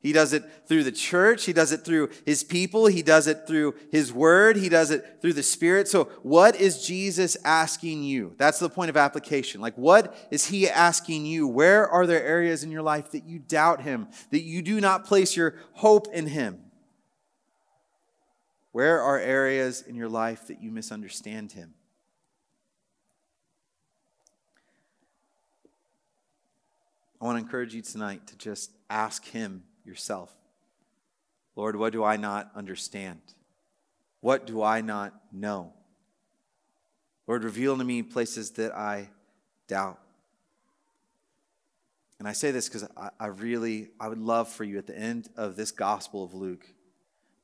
He 0.00 0.12
does 0.12 0.32
it 0.32 0.44
through 0.66 0.84
the 0.84 0.92
church. 0.92 1.44
He 1.44 1.52
does 1.52 1.72
it 1.72 1.84
through 1.84 2.10
his 2.24 2.44
people. 2.44 2.86
He 2.86 3.02
does 3.02 3.26
it 3.26 3.48
through 3.48 3.74
his 3.90 4.12
word. 4.12 4.56
He 4.56 4.68
does 4.68 4.92
it 4.92 5.20
through 5.20 5.32
the 5.32 5.42
spirit. 5.42 5.88
So, 5.88 6.04
what 6.22 6.54
is 6.54 6.86
Jesus 6.86 7.36
asking 7.44 8.04
you? 8.04 8.34
That's 8.38 8.60
the 8.60 8.70
point 8.70 8.90
of 8.90 8.96
application. 8.96 9.60
Like, 9.60 9.76
what 9.76 10.14
is 10.30 10.46
he 10.46 10.68
asking 10.68 11.26
you? 11.26 11.48
Where 11.48 11.88
are 11.88 12.06
there 12.06 12.22
areas 12.22 12.62
in 12.62 12.70
your 12.70 12.82
life 12.82 13.10
that 13.10 13.24
you 13.24 13.40
doubt 13.40 13.82
him, 13.82 14.06
that 14.30 14.42
you 14.42 14.62
do 14.62 14.80
not 14.80 15.04
place 15.04 15.36
your 15.36 15.56
hope 15.72 16.06
in 16.12 16.28
him? 16.28 16.60
Where 18.70 19.02
are 19.02 19.18
areas 19.18 19.82
in 19.82 19.96
your 19.96 20.08
life 20.08 20.46
that 20.46 20.62
you 20.62 20.70
misunderstand 20.70 21.50
him? 21.50 21.74
I 27.20 27.24
want 27.24 27.36
to 27.36 27.44
encourage 27.44 27.74
you 27.74 27.82
tonight 27.82 28.28
to 28.28 28.38
just 28.38 28.70
ask 28.88 29.24
him 29.24 29.64
yourself. 29.88 30.30
Lord, 31.56 31.74
what 31.74 31.92
do 31.92 32.04
I 32.04 32.16
not 32.16 32.52
understand? 32.54 33.20
What 34.20 34.46
do 34.46 34.62
I 34.62 34.80
not 34.80 35.12
know? 35.32 35.72
Lord, 37.26 37.42
reveal 37.42 37.76
to 37.76 37.84
me 37.84 38.02
places 38.02 38.52
that 38.52 38.72
I 38.76 39.08
doubt. 39.66 39.98
And 42.18 42.26
I 42.26 42.32
say 42.32 42.50
this 42.50 42.68
because 42.68 42.88
I, 42.96 43.10
I, 43.18 43.26
really, 43.26 43.90
I 44.00 44.08
would 44.08 44.18
love 44.18 44.48
for 44.48 44.64
you 44.64 44.78
at 44.78 44.86
the 44.86 44.98
end 44.98 45.28
of 45.36 45.56
this 45.56 45.70
Gospel 45.70 46.24
of 46.24 46.34
Luke 46.34 46.66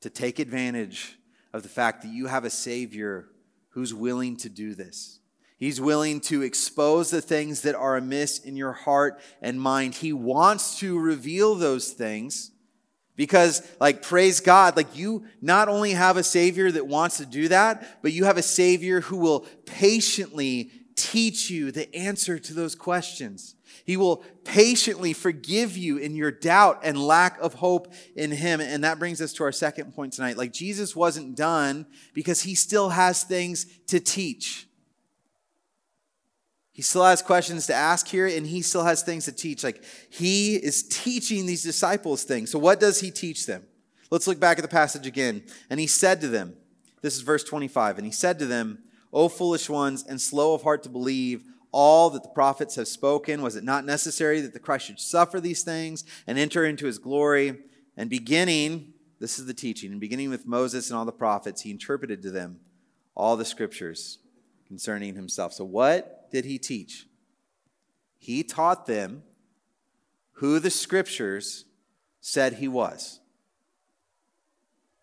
to 0.01 0.09
take 0.09 0.39
advantage 0.39 1.17
of 1.53 1.63
the 1.63 1.69
fact 1.69 2.01
that 2.01 2.11
you 2.11 2.27
have 2.27 2.45
a 2.45 2.49
Savior 2.49 3.27
who's 3.69 3.93
willing 3.93 4.37
to 4.37 4.49
do 4.49 4.73
this. 4.73 5.19
He's 5.57 5.79
willing 5.79 6.19
to 6.21 6.41
expose 6.41 7.11
the 7.11 7.21
things 7.21 7.61
that 7.61 7.75
are 7.75 7.95
amiss 7.95 8.39
in 8.39 8.57
your 8.57 8.73
heart 8.73 9.19
and 9.41 9.59
mind. 9.59 9.95
He 9.95 10.11
wants 10.11 10.79
to 10.79 10.99
reveal 10.99 11.55
those 11.55 11.91
things 11.91 12.51
because, 13.15 13.65
like, 13.79 14.01
praise 14.01 14.41
God, 14.41 14.75
like, 14.75 14.97
you 14.97 15.25
not 15.41 15.69
only 15.69 15.91
have 15.91 16.17
a 16.17 16.23
Savior 16.23 16.69
that 16.71 16.87
wants 16.87 17.17
to 17.17 17.25
do 17.25 17.47
that, 17.47 18.01
but 18.01 18.11
you 18.11 18.25
have 18.25 18.37
a 18.37 18.41
Savior 18.41 18.99
who 18.99 19.15
will 19.17 19.45
patiently 19.65 20.71
teach 20.95 21.49
you 21.49 21.71
the 21.71 21.93
answer 21.95 22.37
to 22.37 22.53
those 22.53 22.75
questions. 22.75 23.55
He 23.85 23.95
will 23.95 24.23
patiently 24.43 25.13
forgive 25.13 25.77
you 25.77 25.97
in 25.97 26.15
your 26.15 26.31
doubt 26.31 26.81
and 26.83 26.97
lack 26.97 27.39
of 27.39 27.55
hope 27.55 27.93
in 28.15 28.31
Him. 28.31 28.59
And 28.59 28.83
that 28.83 28.99
brings 28.99 29.21
us 29.21 29.31
to 29.33 29.43
our 29.43 29.51
second 29.51 29.93
point 29.93 30.13
tonight. 30.13 30.37
Like, 30.37 30.51
Jesus 30.51 30.95
wasn't 30.95 31.37
done 31.37 31.85
because 32.13 32.41
He 32.41 32.55
still 32.55 32.89
has 32.89 33.23
things 33.23 33.65
to 33.87 34.01
teach. 34.01 34.67
He 36.75 36.81
still 36.81 37.05
has 37.05 37.21
questions 37.21 37.67
to 37.67 37.73
ask 37.73 38.05
here, 38.05 38.27
and 38.27 38.45
he 38.45 38.61
still 38.61 38.83
has 38.83 39.01
things 39.01 39.23
to 39.25 39.31
teach. 39.31 39.63
Like 39.63 39.81
he 40.09 40.57
is 40.57 40.83
teaching 40.83 41.45
these 41.45 41.63
disciples 41.63 42.25
things. 42.25 42.51
So, 42.51 42.59
what 42.59 42.81
does 42.81 42.99
he 42.99 43.11
teach 43.11 43.45
them? 43.45 43.63
Let's 44.11 44.27
look 44.27 44.41
back 44.41 44.59
at 44.59 44.61
the 44.61 44.67
passage 44.67 45.07
again. 45.07 45.43
And 45.69 45.79
he 45.79 45.87
said 45.87 46.19
to 46.19 46.27
them, 46.27 46.57
This 47.01 47.15
is 47.15 47.21
verse 47.21 47.45
25, 47.45 47.97
and 47.97 48.05
he 48.05 48.11
said 48.11 48.39
to 48.39 48.45
them, 48.45 48.79
O 49.13 49.29
foolish 49.29 49.69
ones, 49.69 50.03
and 50.05 50.19
slow 50.19 50.53
of 50.53 50.63
heart 50.63 50.83
to 50.83 50.89
believe 50.89 51.45
all 51.71 52.09
that 52.09 52.23
the 52.23 52.29
prophets 52.29 52.75
have 52.75 52.89
spoken, 52.89 53.41
was 53.41 53.55
it 53.55 53.63
not 53.63 53.85
necessary 53.85 54.41
that 54.41 54.51
the 54.51 54.59
Christ 54.59 54.87
should 54.87 54.99
suffer 54.99 55.39
these 55.39 55.63
things 55.63 56.03
and 56.27 56.37
enter 56.37 56.65
into 56.65 56.87
his 56.87 56.97
glory? 56.97 57.57
And 57.95 58.09
beginning, 58.09 58.95
this 59.21 59.39
is 59.39 59.45
the 59.45 59.53
teaching, 59.53 59.93
and 59.93 60.01
beginning 60.01 60.29
with 60.29 60.45
Moses 60.45 60.89
and 60.89 60.99
all 60.99 61.05
the 61.05 61.13
prophets, 61.13 61.61
he 61.61 61.71
interpreted 61.71 62.21
to 62.23 62.31
them 62.31 62.59
all 63.15 63.37
the 63.37 63.45
scriptures 63.45 64.17
concerning 64.67 65.15
himself. 65.15 65.53
So, 65.53 65.63
what 65.63 66.14
did 66.31 66.45
he 66.45 66.57
teach? 66.57 67.07
He 68.17 68.43
taught 68.43 68.85
them 68.85 69.23
who 70.33 70.59
the 70.59 70.69
scriptures 70.69 71.65
said 72.21 72.53
he 72.53 72.67
was. 72.67 73.19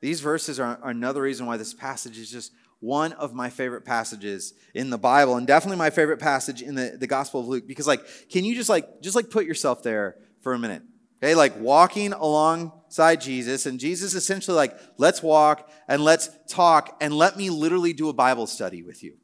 These 0.01 0.21
verses 0.21 0.59
are, 0.59 0.79
another 0.83 1.23
reason 1.23 1.47
why 1.47 1.57
this 1.57 1.73
passage 1.73 2.19
is 2.19 2.31
just 2.31 2.53
one 2.81 3.13
of 3.13 3.33
my 3.33 3.49
favorite 3.49 3.85
passages 3.85 4.55
in 4.75 4.91
the 4.91 4.99
Bible 4.99 5.37
and 5.37 5.47
definitely 5.47 5.79
my 5.79 5.91
favorite 5.91 6.19
passage 6.19 6.61
in 6.61 6.75
the, 6.75 6.97
the 6.99 7.07
Gospel 7.07 7.39
of 7.39 7.47
Luke 7.47 7.69
because 7.69 7.87
like 7.87 8.05
can 8.29 8.45
you 8.45 8.57
just 8.57 8.69
like 8.69 9.01
just 9.01 9.15
like 9.15 9.31
put 9.31 9.47
yourself 9.47 9.85
there 9.85 10.17
for 10.41 10.53
a 10.53 10.59
minute 10.59 10.83
okay 11.23 11.37
like 11.37 11.57
walking 11.61 12.13
alongside 12.13 13.21
Jesus 13.21 13.67
and 13.67 13.79
Jesus 13.79 14.15
essentially 14.15 14.57
like 14.57 14.77
let's 14.99 15.23
walk 15.23 15.71
and 15.87 16.03
let's 16.03 16.29
talk 16.49 16.97
and 17.01 17.15
let 17.15 17.37
me 17.37 17.51
literally 17.51 17.93
do 17.93 18.09
a 18.09 18.13
Bible 18.13 18.49
study 18.49 18.83
with 18.83 19.05
you 19.05 19.17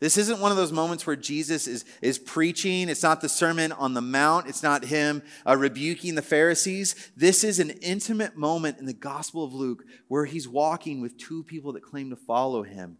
this 0.00 0.18
isn't 0.18 0.40
one 0.40 0.50
of 0.50 0.56
those 0.56 0.72
moments 0.72 1.06
where 1.06 1.16
Jesus 1.16 1.66
is, 1.66 1.84
is 2.02 2.18
preaching. 2.18 2.88
It's 2.88 3.02
not 3.02 3.20
the 3.20 3.28
Sermon 3.28 3.72
on 3.72 3.94
the 3.94 4.02
Mount. 4.02 4.48
It's 4.48 4.62
not 4.62 4.84
him 4.84 5.22
uh, 5.46 5.56
rebuking 5.56 6.14
the 6.14 6.22
Pharisees. 6.22 7.12
This 7.16 7.44
is 7.44 7.60
an 7.60 7.70
intimate 7.70 8.36
moment 8.36 8.78
in 8.78 8.86
the 8.86 8.92
Gospel 8.92 9.44
of 9.44 9.54
Luke 9.54 9.84
where 10.08 10.24
he's 10.24 10.48
walking 10.48 11.00
with 11.00 11.16
two 11.16 11.44
people 11.44 11.72
that 11.72 11.82
claim 11.82 12.10
to 12.10 12.16
follow 12.16 12.64
him. 12.64 12.98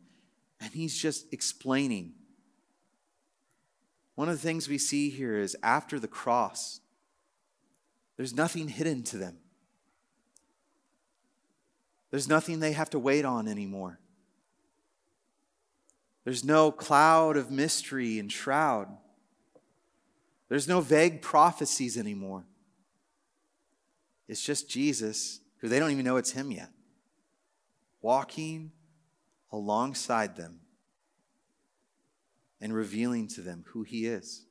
And 0.60 0.72
he's 0.72 0.96
just 0.96 1.30
explaining. 1.32 2.14
One 4.14 4.28
of 4.28 4.40
the 4.40 4.46
things 4.46 4.68
we 4.68 4.78
see 4.78 5.10
here 5.10 5.38
is 5.38 5.56
after 5.62 5.98
the 5.98 6.08
cross, 6.08 6.80
there's 8.16 8.34
nothing 8.34 8.68
hidden 8.68 9.02
to 9.04 9.18
them, 9.18 9.38
there's 12.10 12.28
nothing 12.28 12.60
they 12.60 12.72
have 12.72 12.90
to 12.90 12.98
wait 12.98 13.24
on 13.24 13.48
anymore. 13.48 13.98
There's 16.24 16.44
no 16.44 16.72
cloud 16.72 17.36
of 17.36 17.50
mystery 17.50 18.18
and 18.18 18.32
shroud. 18.32 18.88
There's 20.48 20.68
no 20.68 20.80
vague 20.80 21.22
prophecies 21.22 21.98
anymore. 21.98 22.44
It's 24.26 24.42
just 24.42 24.68
Jesus, 24.68 25.40
who 25.58 25.68
they 25.68 25.78
don't 25.78 25.90
even 25.90 26.04
know 26.04 26.16
it's 26.16 26.32
him 26.32 26.50
yet, 26.50 26.70
walking 28.00 28.72
alongside 29.52 30.36
them 30.36 30.60
and 32.60 32.72
revealing 32.72 33.28
to 33.28 33.42
them 33.42 33.64
who 33.68 33.82
he 33.82 34.06
is. 34.06 34.46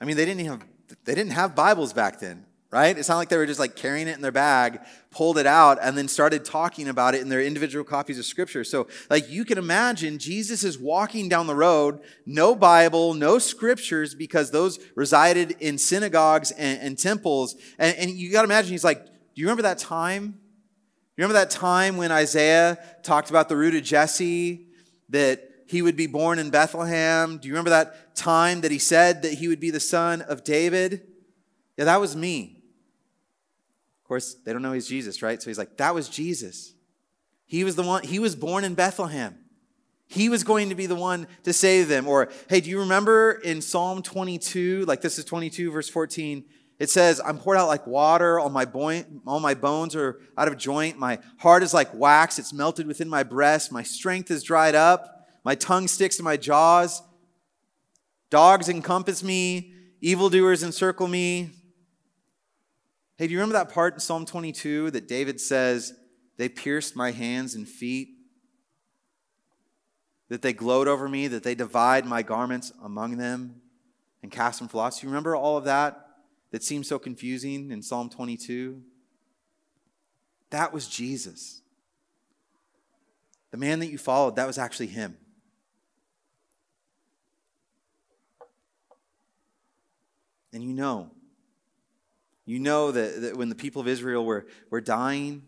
I 0.00 0.04
mean, 0.04 0.16
they 0.16 0.26
didn't 0.26 0.44
have 0.44 0.64
they 1.04 1.14
didn't 1.14 1.32
have 1.32 1.56
Bibles 1.56 1.92
back 1.92 2.20
then 2.20 2.44
right? 2.70 2.98
It's 2.98 3.08
not 3.08 3.16
like 3.16 3.28
they 3.28 3.36
were 3.36 3.46
just 3.46 3.60
like 3.60 3.76
carrying 3.76 4.08
it 4.08 4.16
in 4.16 4.22
their 4.22 4.32
bag, 4.32 4.80
pulled 5.10 5.38
it 5.38 5.46
out, 5.46 5.78
and 5.80 5.96
then 5.96 6.08
started 6.08 6.44
talking 6.44 6.88
about 6.88 7.14
it 7.14 7.20
in 7.20 7.28
their 7.28 7.42
individual 7.42 7.84
copies 7.84 8.18
of 8.18 8.24
scripture. 8.24 8.64
So, 8.64 8.88
like, 9.08 9.30
you 9.30 9.44
can 9.44 9.56
imagine 9.56 10.18
Jesus 10.18 10.64
is 10.64 10.78
walking 10.78 11.28
down 11.28 11.46
the 11.46 11.54
road, 11.54 12.00
no 12.24 12.54
Bible, 12.54 13.14
no 13.14 13.38
scriptures, 13.38 14.14
because 14.14 14.50
those 14.50 14.78
resided 14.94 15.56
in 15.60 15.78
synagogues 15.78 16.50
and, 16.50 16.80
and 16.80 16.98
temples. 16.98 17.54
And, 17.78 17.96
and 17.96 18.10
you 18.10 18.32
got 18.32 18.42
to 18.42 18.46
imagine, 18.46 18.72
he's 18.72 18.84
like, 18.84 19.04
Do 19.04 19.12
you 19.34 19.46
remember 19.46 19.62
that 19.62 19.78
time? 19.78 20.40
You 21.16 21.22
remember 21.22 21.38
that 21.40 21.50
time 21.50 21.96
when 21.96 22.12
Isaiah 22.12 22.78
talked 23.02 23.30
about 23.30 23.48
the 23.48 23.56
root 23.56 23.74
of 23.74 23.82
Jesse, 23.84 24.66
that 25.08 25.40
he 25.66 25.82
would 25.82 25.96
be 25.96 26.06
born 26.06 26.38
in 26.38 26.50
Bethlehem? 26.50 27.38
Do 27.38 27.48
you 27.48 27.54
remember 27.54 27.70
that 27.70 28.14
time 28.14 28.60
that 28.60 28.70
he 28.70 28.78
said 28.78 29.22
that 29.22 29.34
he 29.34 29.48
would 29.48 29.60
be 29.60 29.70
the 29.70 29.80
son 29.80 30.20
of 30.22 30.44
David? 30.44 31.06
Yeah, 31.76 31.86
that 31.86 32.00
was 32.00 32.14
me. 32.14 32.55
Of 34.06 34.08
course, 34.08 34.34
they 34.34 34.52
don't 34.52 34.62
know 34.62 34.70
he's 34.70 34.86
Jesus, 34.86 35.20
right? 35.20 35.42
So 35.42 35.50
he's 35.50 35.58
like, 35.58 35.78
that 35.78 35.92
was 35.92 36.08
Jesus. 36.08 36.74
He 37.44 37.64
was 37.64 37.74
the 37.74 37.82
one, 37.82 38.04
he 38.04 38.20
was 38.20 38.36
born 38.36 38.62
in 38.62 38.76
Bethlehem. 38.76 39.36
He 40.06 40.28
was 40.28 40.44
going 40.44 40.68
to 40.68 40.76
be 40.76 40.86
the 40.86 40.94
one 40.94 41.26
to 41.42 41.52
save 41.52 41.88
them. 41.88 42.06
Or, 42.06 42.28
hey, 42.48 42.60
do 42.60 42.70
you 42.70 42.78
remember 42.78 43.32
in 43.32 43.60
Psalm 43.60 44.02
22, 44.02 44.84
like 44.84 45.00
this 45.00 45.18
is 45.18 45.24
22, 45.24 45.72
verse 45.72 45.88
14, 45.88 46.44
it 46.78 46.88
says, 46.88 47.20
I'm 47.24 47.36
poured 47.36 47.56
out 47.56 47.66
like 47.66 47.84
water, 47.84 48.38
all 48.38 48.48
my, 48.48 48.64
all 49.26 49.40
my 49.40 49.54
bones 49.54 49.96
are 49.96 50.20
out 50.38 50.46
of 50.46 50.56
joint, 50.56 51.00
my 51.00 51.18
heart 51.38 51.64
is 51.64 51.74
like 51.74 51.92
wax, 51.92 52.38
it's 52.38 52.52
melted 52.52 52.86
within 52.86 53.08
my 53.08 53.24
breast, 53.24 53.72
my 53.72 53.82
strength 53.82 54.30
is 54.30 54.44
dried 54.44 54.76
up, 54.76 55.26
my 55.42 55.56
tongue 55.56 55.88
sticks 55.88 56.18
to 56.18 56.22
my 56.22 56.36
jaws, 56.36 57.02
dogs 58.30 58.68
encompass 58.68 59.24
me, 59.24 59.72
evildoers 60.00 60.62
encircle 60.62 61.08
me, 61.08 61.50
Hey, 63.16 63.26
do 63.26 63.32
you 63.32 63.38
remember 63.38 63.54
that 63.54 63.72
part 63.72 63.94
in 63.94 64.00
Psalm 64.00 64.26
22 64.26 64.90
that 64.90 65.08
David 65.08 65.40
says, 65.40 65.94
They 66.36 66.50
pierced 66.50 66.94
my 66.94 67.12
hands 67.12 67.54
and 67.54 67.66
feet? 67.66 68.10
That 70.28 70.42
they 70.42 70.52
gloat 70.52 70.86
over 70.86 71.08
me, 71.08 71.26
that 71.28 71.42
they 71.42 71.54
divide 71.54 72.04
my 72.04 72.22
garments 72.22 72.72
among 72.82 73.16
them 73.16 73.62
and 74.22 74.30
cast 74.30 74.58
them 74.58 74.68
for 74.68 74.78
lots. 74.78 75.02
You 75.02 75.08
remember 75.08 75.34
all 75.34 75.56
of 75.56 75.64
that 75.64 76.06
that 76.50 76.62
seems 76.62 76.88
so 76.88 76.98
confusing 76.98 77.70
in 77.70 77.80
Psalm 77.80 78.10
22? 78.10 78.82
That 80.50 80.74
was 80.74 80.86
Jesus. 80.86 81.62
The 83.50 83.56
man 83.56 83.78
that 83.78 83.86
you 83.86 83.96
followed, 83.96 84.36
that 84.36 84.46
was 84.46 84.58
actually 84.58 84.88
him. 84.88 85.16
And 90.52 90.62
you 90.62 90.74
know, 90.74 91.12
you 92.46 92.58
know 92.58 92.90
that, 92.92 93.20
that 93.20 93.36
when 93.36 93.50
the 93.50 93.54
people 93.54 93.82
of 93.82 93.88
Israel 93.88 94.24
were, 94.24 94.46
were 94.70 94.80
dying, 94.80 95.42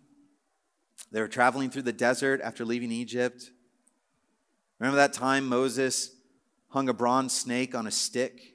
they 1.10 1.20
were 1.20 1.28
traveling 1.28 1.70
through 1.70 1.82
the 1.82 1.92
desert 1.92 2.40
after 2.42 2.64
leaving 2.64 2.92
Egypt. 2.92 3.50
Remember 4.78 4.96
that 4.96 5.14
time 5.14 5.48
Moses 5.48 6.10
hung 6.68 6.90
a 6.90 6.92
bronze 6.92 7.32
snake 7.32 7.74
on 7.74 7.86
a 7.86 7.90
stick, 7.90 8.54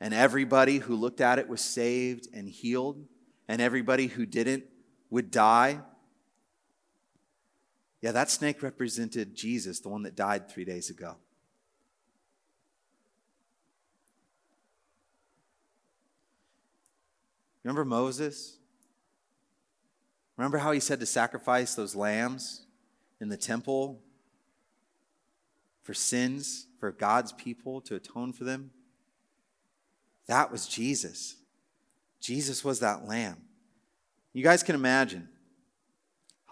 and 0.00 0.14
everybody 0.14 0.78
who 0.78 0.94
looked 0.94 1.20
at 1.20 1.38
it 1.38 1.48
was 1.48 1.60
saved 1.60 2.28
and 2.32 2.48
healed? 2.48 3.04
and 3.48 3.60
everybody 3.60 4.06
who 4.06 4.26
didn't 4.26 4.64
would 5.10 5.30
die. 5.30 5.80
Yeah, 8.00 8.12
that 8.12 8.30
snake 8.30 8.62
represented 8.62 9.34
Jesus, 9.34 9.80
the 9.80 9.88
one 9.88 10.02
that 10.02 10.14
died 10.14 10.50
three 10.50 10.64
days 10.64 10.90
ago. 10.90 11.16
Remember 17.64 17.84
Moses? 17.84 18.58
Remember 20.36 20.58
how 20.58 20.72
he 20.72 20.80
said 20.80 21.00
to 21.00 21.06
sacrifice 21.06 21.74
those 21.74 21.96
lambs 21.96 22.66
in 23.20 23.28
the 23.28 23.36
temple 23.36 24.00
for 25.82 25.94
sins, 25.94 26.66
for 26.78 26.92
God's 26.92 27.32
people 27.32 27.80
to 27.82 27.94
atone 27.94 28.32
for 28.32 28.44
them? 28.44 28.70
That 30.26 30.52
was 30.52 30.66
Jesus. 30.66 31.36
Jesus 32.20 32.64
was 32.64 32.80
that 32.80 33.06
lamb. 33.06 33.38
You 34.32 34.42
guys 34.42 34.62
can 34.62 34.74
imagine 34.74 35.28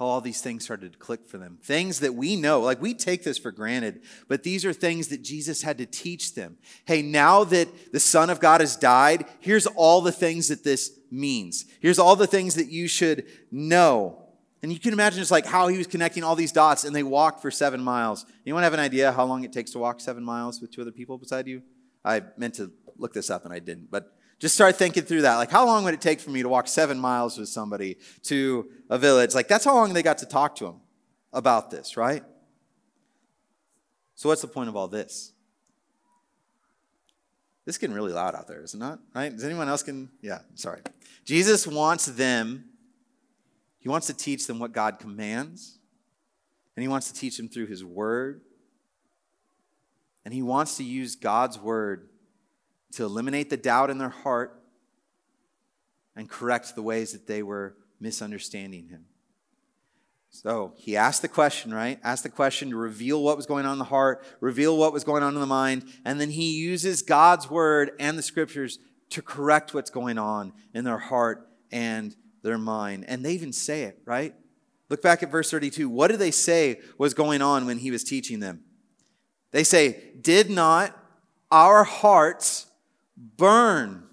how 0.02 0.08
all 0.08 0.20
these 0.20 0.40
things 0.40 0.64
started 0.64 0.92
to 0.92 0.98
click 0.98 1.28
for 1.28 1.38
them. 1.38 1.58
Things 1.62 2.00
that 2.00 2.14
we 2.14 2.34
know, 2.34 2.60
like 2.60 2.82
we 2.82 2.92
take 2.92 3.22
this 3.22 3.38
for 3.38 3.52
granted, 3.52 4.02
but 4.26 4.42
these 4.42 4.64
are 4.64 4.72
things 4.72 5.08
that 5.08 5.22
Jesus 5.22 5.62
had 5.62 5.78
to 5.78 5.86
teach 5.86 6.34
them. 6.34 6.58
Hey, 6.86 7.02
now 7.02 7.44
that 7.44 7.92
the 7.92 8.00
Son 8.00 8.28
of 8.28 8.40
God 8.40 8.60
has 8.60 8.74
died, 8.74 9.26
here's 9.38 9.66
all 9.66 10.00
the 10.00 10.10
things 10.10 10.48
that 10.48 10.64
this 10.64 10.98
means. 11.10 11.66
Here's 11.80 12.00
all 12.00 12.16
the 12.16 12.26
things 12.26 12.56
that 12.56 12.68
you 12.68 12.88
should 12.88 13.26
know. 13.52 14.18
And 14.60 14.72
you 14.72 14.80
can 14.80 14.92
imagine 14.92 15.20
just 15.20 15.30
like 15.30 15.46
how 15.46 15.68
he 15.68 15.78
was 15.78 15.86
connecting 15.86 16.24
all 16.24 16.34
these 16.34 16.52
dots 16.52 16.82
and 16.82 16.94
they 16.94 17.04
walked 17.04 17.40
for 17.40 17.52
seven 17.52 17.80
miles. 17.80 18.26
Anyone 18.44 18.64
have 18.64 18.74
an 18.74 18.80
idea 18.80 19.12
how 19.12 19.24
long 19.24 19.44
it 19.44 19.52
takes 19.52 19.70
to 19.72 19.78
walk 19.78 20.00
seven 20.00 20.24
miles 20.24 20.60
with 20.60 20.72
two 20.72 20.82
other 20.82 20.90
people 20.90 21.16
beside 21.16 21.46
you? 21.46 21.62
I 22.04 22.22
meant 22.36 22.54
to 22.54 22.72
look 22.98 23.12
this 23.12 23.30
up 23.30 23.44
and 23.44 23.54
I 23.54 23.60
didn't, 23.60 23.88
but 23.88 24.16
just 24.42 24.56
start 24.56 24.74
thinking 24.74 25.04
through 25.04 25.22
that. 25.22 25.36
Like, 25.36 25.52
how 25.52 25.64
long 25.64 25.84
would 25.84 25.94
it 25.94 26.00
take 26.00 26.18
for 26.18 26.30
me 26.30 26.42
to 26.42 26.48
walk 26.48 26.66
seven 26.66 26.98
miles 26.98 27.38
with 27.38 27.48
somebody 27.48 27.96
to 28.24 28.68
a 28.90 28.98
village? 28.98 29.36
Like, 29.36 29.46
that's 29.46 29.64
how 29.64 29.72
long 29.72 29.92
they 29.92 30.02
got 30.02 30.18
to 30.18 30.26
talk 30.26 30.56
to 30.56 30.66
him 30.66 30.80
about 31.32 31.70
this, 31.70 31.96
right? 31.96 32.24
So, 34.16 34.28
what's 34.28 34.42
the 34.42 34.48
point 34.48 34.68
of 34.68 34.74
all 34.74 34.88
this? 34.88 35.32
This 37.64 37.76
is 37.76 37.78
getting 37.78 37.94
really 37.94 38.12
loud 38.12 38.34
out 38.34 38.48
there, 38.48 38.64
is 38.64 38.74
it 38.74 38.78
not? 38.78 38.98
Right? 39.14 39.32
Does 39.32 39.44
anyone 39.44 39.68
else 39.68 39.84
can? 39.84 40.10
Yeah, 40.20 40.40
sorry. 40.56 40.80
Jesus 41.24 41.64
wants 41.64 42.06
them, 42.06 42.64
he 43.78 43.88
wants 43.88 44.08
to 44.08 44.14
teach 44.14 44.48
them 44.48 44.58
what 44.58 44.72
God 44.72 44.98
commands, 44.98 45.78
and 46.74 46.82
he 46.82 46.88
wants 46.88 47.12
to 47.12 47.14
teach 47.14 47.36
them 47.36 47.48
through 47.48 47.66
his 47.66 47.84
word. 47.84 48.40
And 50.24 50.34
he 50.34 50.42
wants 50.42 50.78
to 50.78 50.84
use 50.84 51.14
God's 51.14 51.60
word 51.60 52.08
to 52.92 53.04
eliminate 53.04 53.50
the 53.50 53.56
doubt 53.56 53.90
in 53.90 53.98
their 53.98 54.08
heart 54.08 54.62
and 56.14 56.28
correct 56.28 56.74
the 56.74 56.82
ways 56.82 57.12
that 57.12 57.26
they 57.26 57.42
were 57.42 57.76
misunderstanding 58.00 58.88
him. 58.88 59.06
So 60.30 60.72
he 60.76 60.96
asked 60.96 61.20
the 61.20 61.28
question, 61.28 61.74
right? 61.74 61.98
Asked 62.02 62.22
the 62.22 62.30
question 62.30 62.70
to 62.70 62.76
reveal 62.76 63.22
what 63.22 63.36
was 63.36 63.44
going 63.44 63.66
on 63.66 63.74
in 63.74 63.78
the 63.78 63.84
heart, 63.84 64.24
reveal 64.40 64.76
what 64.76 64.92
was 64.92 65.04
going 65.04 65.22
on 65.22 65.34
in 65.34 65.40
the 65.40 65.46
mind, 65.46 65.84
and 66.04 66.18
then 66.18 66.30
he 66.30 66.52
uses 66.52 67.02
God's 67.02 67.50
word 67.50 67.92
and 68.00 68.16
the 68.16 68.22
scriptures 68.22 68.78
to 69.10 69.20
correct 69.20 69.74
what's 69.74 69.90
going 69.90 70.16
on 70.16 70.54
in 70.72 70.84
their 70.84 70.98
heart 70.98 71.48
and 71.70 72.16
their 72.42 72.56
mind. 72.56 73.04
And 73.08 73.22
they 73.24 73.32
even 73.32 73.52
say 73.52 73.82
it, 73.82 73.98
right? 74.06 74.34
Look 74.88 75.02
back 75.02 75.22
at 75.22 75.30
verse 75.30 75.50
32. 75.50 75.88
What 75.88 76.10
do 76.10 76.16
they 76.16 76.30
say 76.30 76.80
was 76.96 77.12
going 77.12 77.42
on 77.42 77.66
when 77.66 77.78
he 77.78 77.90
was 77.90 78.02
teaching 78.02 78.40
them? 78.40 78.62
They 79.50 79.64
say, 79.64 80.02
Did 80.18 80.50
not 80.50 80.96
our 81.50 81.84
hearts 81.84 82.66
burn 83.36 84.04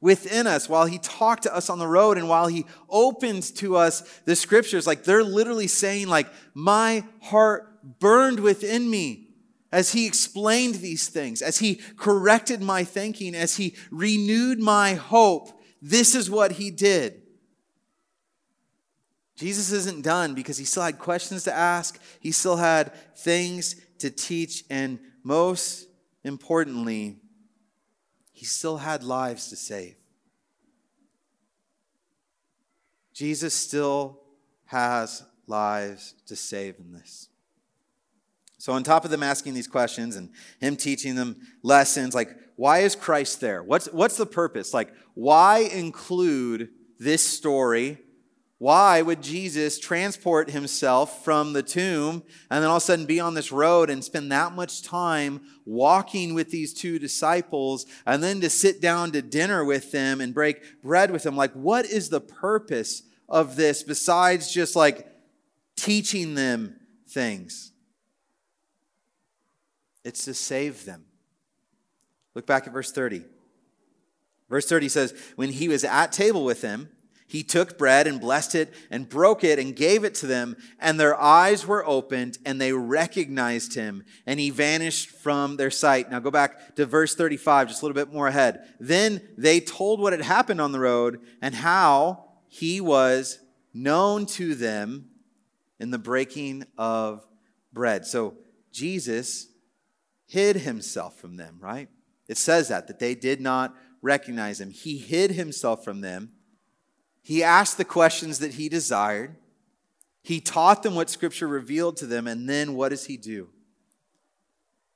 within 0.00 0.46
us 0.46 0.68
while 0.68 0.86
he 0.86 0.98
talked 0.98 1.42
to 1.42 1.54
us 1.54 1.68
on 1.68 1.78
the 1.78 1.86
road 1.86 2.18
and 2.18 2.28
while 2.28 2.46
he 2.46 2.64
opened 2.88 3.42
to 3.56 3.76
us 3.76 4.02
the 4.24 4.36
scriptures. 4.36 4.86
Like 4.86 5.04
they're 5.04 5.24
literally 5.24 5.66
saying 5.66 6.08
like 6.08 6.28
my 6.54 7.04
heart 7.22 7.98
burned 7.98 8.40
within 8.40 8.88
me 8.88 9.28
as 9.72 9.92
he 9.92 10.06
explained 10.06 10.76
these 10.76 11.08
things 11.08 11.42
as 11.42 11.58
he 11.58 11.80
corrected 11.96 12.62
my 12.62 12.84
thinking 12.84 13.34
as 13.34 13.56
he 13.56 13.74
renewed 13.90 14.58
my 14.58 14.94
hope. 14.94 15.60
This 15.82 16.14
is 16.14 16.30
what 16.30 16.52
he 16.52 16.70
did. 16.70 17.22
Jesus 19.36 19.70
isn't 19.70 20.02
done 20.02 20.34
because 20.34 20.58
he 20.58 20.64
still 20.64 20.82
had 20.82 20.98
questions 20.98 21.44
to 21.44 21.54
ask. 21.54 22.00
He 22.18 22.32
still 22.32 22.56
had 22.56 22.92
things 23.16 23.76
to 23.98 24.10
teach. 24.10 24.64
And 24.68 24.98
most 25.22 25.86
importantly 26.24 27.20
he 28.38 28.44
still 28.44 28.76
had 28.76 29.02
lives 29.02 29.48
to 29.48 29.56
save. 29.56 29.96
Jesus 33.12 33.52
still 33.52 34.20
has 34.66 35.24
lives 35.48 36.14
to 36.26 36.36
save 36.36 36.78
in 36.78 36.92
this. 36.92 37.30
So, 38.58 38.72
on 38.72 38.84
top 38.84 39.04
of 39.04 39.10
them 39.10 39.24
asking 39.24 39.54
these 39.54 39.66
questions 39.66 40.14
and 40.14 40.30
him 40.60 40.76
teaching 40.76 41.16
them 41.16 41.34
lessons, 41.64 42.14
like, 42.14 42.30
why 42.54 42.78
is 42.78 42.94
Christ 42.94 43.40
there? 43.40 43.60
What's, 43.60 43.86
what's 43.86 44.16
the 44.16 44.24
purpose? 44.24 44.72
Like, 44.72 44.92
why 45.14 45.58
include 45.58 46.68
this 47.00 47.26
story 47.26 47.98
why 48.58 49.02
would 49.02 49.22
Jesus 49.22 49.78
transport 49.78 50.50
himself 50.50 51.24
from 51.24 51.52
the 51.52 51.62
tomb 51.62 52.24
and 52.50 52.62
then 52.62 52.68
all 52.68 52.78
of 52.78 52.82
a 52.82 52.86
sudden 52.86 53.06
be 53.06 53.20
on 53.20 53.34
this 53.34 53.52
road 53.52 53.88
and 53.88 54.02
spend 54.02 54.32
that 54.32 54.52
much 54.52 54.82
time 54.82 55.40
walking 55.64 56.34
with 56.34 56.50
these 56.50 56.74
two 56.74 56.98
disciples 56.98 57.86
and 58.04 58.20
then 58.20 58.40
to 58.40 58.50
sit 58.50 58.80
down 58.80 59.12
to 59.12 59.22
dinner 59.22 59.64
with 59.64 59.92
them 59.92 60.20
and 60.20 60.34
break 60.34 60.82
bread 60.82 61.12
with 61.12 61.22
them? 61.22 61.36
Like, 61.36 61.52
what 61.52 61.86
is 61.86 62.08
the 62.08 62.20
purpose 62.20 63.04
of 63.28 63.54
this 63.54 63.84
besides 63.84 64.52
just 64.52 64.74
like 64.74 65.06
teaching 65.76 66.34
them 66.34 66.80
things? 67.08 67.70
It's 70.02 70.24
to 70.24 70.34
save 70.34 70.84
them. 70.84 71.04
Look 72.34 72.46
back 72.46 72.66
at 72.66 72.72
verse 72.72 72.90
30. 72.90 73.24
Verse 74.50 74.68
30 74.68 74.88
says, 74.88 75.14
When 75.36 75.50
he 75.50 75.68
was 75.68 75.84
at 75.84 76.10
table 76.10 76.44
with 76.44 76.60
them, 76.60 76.88
he 77.28 77.42
took 77.42 77.76
bread 77.76 78.06
and 78.06 78.22
blessed 78.22 78.54
it 78.54 78.72
and 78.90 79.06
broke 79.06 79.44
it 79.44 79.58
and 79.58 79.76
gave 79.76 80.02
it 80.02 80.14
to 80.16 80.26
them, 80.26 80.56
and 80.78 80.98
their 80.98 81.14
eyes 81.20 81.66
were 81.66 81.86
opened 81.86 82.38
and 82.46 82.58
they 82.58 82.72
recognized 82.72 83.74
him, 83.74 84.02
and 84.26 84.40
he 84.40 84.48
vanished 84.48 85.10
from 85.10 85.58
their 85.58 85.70
sight. 85.70 86.10
Now 86.10 86.20
go 86.20 86.30
back 86.30 86.74
to 86.76 86.86
verse 86.86 87.14
35, 87.14 87.68
just 87.68 87.82
a 87.82 87.84
little 87.84 87.94
bit 87.94 88.12
more 88.12 88.28
ahead. 88.28 88.74
Then 88.80 89.20
they 89.36 89.60
told 89.60 90.00
what 90.00 90.14
had 90.14 90.22
happened 90.22 90.58
on 90.58 90.72
the 90.72 90.80
road 90.80 91.20
and 91.42 91.54
how 91.54 92.24
he 92.48 92.80
was 92.80 93.38
known 93.74 94.24
to 94.24 94.54
them 94.54 95.10
in 95.78 95.90
the 95.90 95.98
breaking 95.98 96.64
of 96.78 97.26
bread. 97.74 98.06
So 98.06 98.38
Jesus 98.72 99.48
hid 100.26 100.56
himself 100.56 101.20
from 101.20 101.36
them, 101.36 101.58
right? 101.60 101.90
It 102.26 102.38
says 102.38 102.68
that, 102.68 102.86
that 102.86 103.00
they 103.00 103.14
did 103.14 103.42
not 103.42 103.74
recognize 104.00 104.62
him. 104.62 104.70
He 104.70 104.96
hid 104.96 105.32
himself 105.32 105.84
from 105.84 106.00
them 106.00 106.32
he 107.28 107.44
asked 107.44 107.76
the 107.76 107.84
questions 107.84 108.38
that 108.38 108.54
he 108.54 108.70
desired. 108.70 109.36
He 110.22 110.40
taught 110.40 110.82
them 110.82 110.94
what 110.94 111.10
Scripture 111.10 111.46
revealed 111.46 111.98
to 111.98 112.06
them, 112.06 112.26
and 112.26 112.48
then 112.48 112.72
what 112.72 112.88
does 112.88 113.04
he 113.04 113.18
do? 113.18 113.50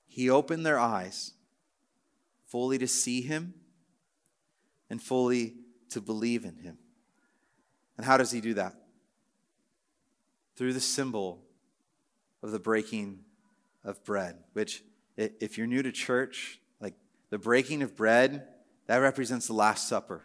He 0.07 0.31
opened 0.31 0.65
their 0.65 0.79
eyes 0.79 1.33
fully 2.49 2.79
to 2.79 2.89
see 2.89 3.21
him 3.21 3.53
and 4.89 5.03
fully 5.03 5.57
to 5.91 6.01
believe 6.01 6.47
in 6.47 6.57
him. 6.57 6.79
And 7.99 8.07
how 8.07 8.17
does 8.17 8.31
he 8.31 8.41
do 8.41 8.55
that? 8.55 8.77
Through 10.57 10.73
the 10.73 10.81
symbol 10.81 11.43
of 12.43 12.51
the 12.51 12.59
breaking 12.59 13.27
of 13.85 14.03
bread, 14.05 14.39
which, 14.55 14.83
if 15.19 15.59
you're 15.59 15.67
new 15.67 15.83
to 15.83 15.93
church, 15.93 16.61
like 16.81 16.95
the 17.29 17.37
breaking 17.37 17.83
of 17.83 17.95
bread, 17.95 18.49
that 18.87 18.97
represents 18.97 19.49
the 19.49 19.53
Last 19.53 19.87
Supper 19.87 20.23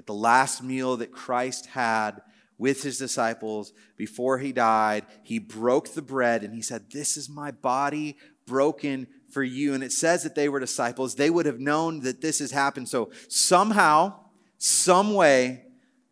at 0.00 0.06
the 0.06 0.14
last 0.14 0.62
meal 0.62 0.96
that 0.96 1.12
Christ 1.12 1.66
had 1.66 2.22
with 2.56 2.82
his 2.82 2.96
disciples 2.96 3.74
before 3.98 4.38
he 4.38 4.50
died, 4.50 5.04
he 5.22 5.38
broke 5.38 5.92
the 5.92 6.00
bread 6.00 6.42
and 6.42 6.54
he 6.54 6.62
said, 6.62 6.90
This 6.90 7.18
is 7.18 7.28
my 7.28 7.50
body 7.50 8.16
broken 8.46 9.08
for 9.28 9.42
you. 9.42 9.74
And 9.74 9.84
it 9.84 9.92
says 9.92 10.22
that 10.22 10.34
they 10.34 10.48
were 10.48 10.58
disciples. 10.58 11.16
They 11.16 11.28
would 11.28 11.44
have 11.44 11.60
known 11.60 12.00
that 12.00 12.22
this 12.22 12.38
has 12.38 12.50
happened. 12.50 12.88
So 12.88 13.10
somehow, 13.28 14.14
some 14.56 15.12
way, 15.12 15.64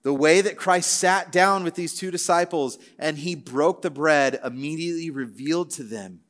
the 0.03 0.13
way 0.13 0.43
that 0.43 0.59
Christ 0.59 0.93
sat 0.93 1.33
down 1.33 1.65
with 1.65 1.75
these 1.75 1.97
two 1.97 2.11
disciples 2.11 2.77
and 2.99 3.17
he 3.17 3.35
broke 3.35 3.81
the 3.81 3.91
bread 3.91 4.39
immediately 4.45 5.09
revealed 5.09 5.71
to 5.71 5.83
them 5.83 6.21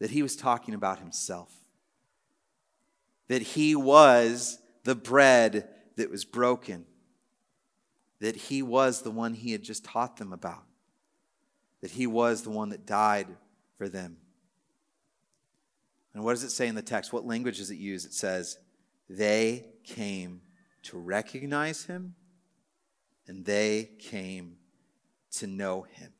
that 0.00 0.10
he 0.10 0.22
was 0.22 0.36
talking 0.36 0.74
about 0.74 0.98
himself. 0.98 1.50
That 3.28 3.40
he 3.40 3.74
was 3.74 4.58
the 4.84 4.94
bread 4.94 5.70
that 5.96 6.10
was 6.10 6.24
broken, 6.24 6.84
that 8.20 8.36
he 8.36 8.62
was 8.62 9.02
the 9.02 9.10
one 9.10 9.34
he 9.34 9.52
had 9.52 9.62
just 9.62 9.84
taught 9.84 10.16
them 10.16 10.32
about, 10.32 10.64
that 11.80 11.90
he 11.90 12.06
was 12.06 12.42
the 12.42 12.50
one 12.50 12.70
that 12.70 12.86
died 12.86 13.28
for 13.76 13.88
them. 13.88 14.16
And 16.14 16.24
what 16.24 16.32
does 16.32 16.44
it 16.44 16.50
say 16.50 16.66
in 16.66 16.74
the 16.74 16.82
text? 16.82 17.12
What 17.12 17.26
language 17.26 17.58
does 17.58 17.70
it 17.70 17.76
use? 17.76 18.04
It 18.06 18.14
says, 18.14 18.58
they 19.08 19.66
came 19.84 20.40
to 20.84 20.98
recognize 20.98 21.84
him 21.84 22.14
and 23.26 23.44
they 23.44 23.90
came 23.98 24.56
to 25.32 25.46
know 25.46 25.82
him, 25.82 26.12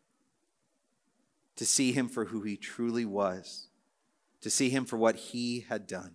to 1.57 1.65
see 1.65 1.93
him 1.93 2.09
for 2.09 2.27
who 2.27 2.43
he 2.43 2.57
truly 2.57 3.05
was, 3.05 3.69
to 4.43 4.51
see 4.51 4.69
him 4.69 4.85
for 4.85 4.97
what 4.99 5.17
he 5.17 5.61
had 5.69 5.87
done. 5.87 6.13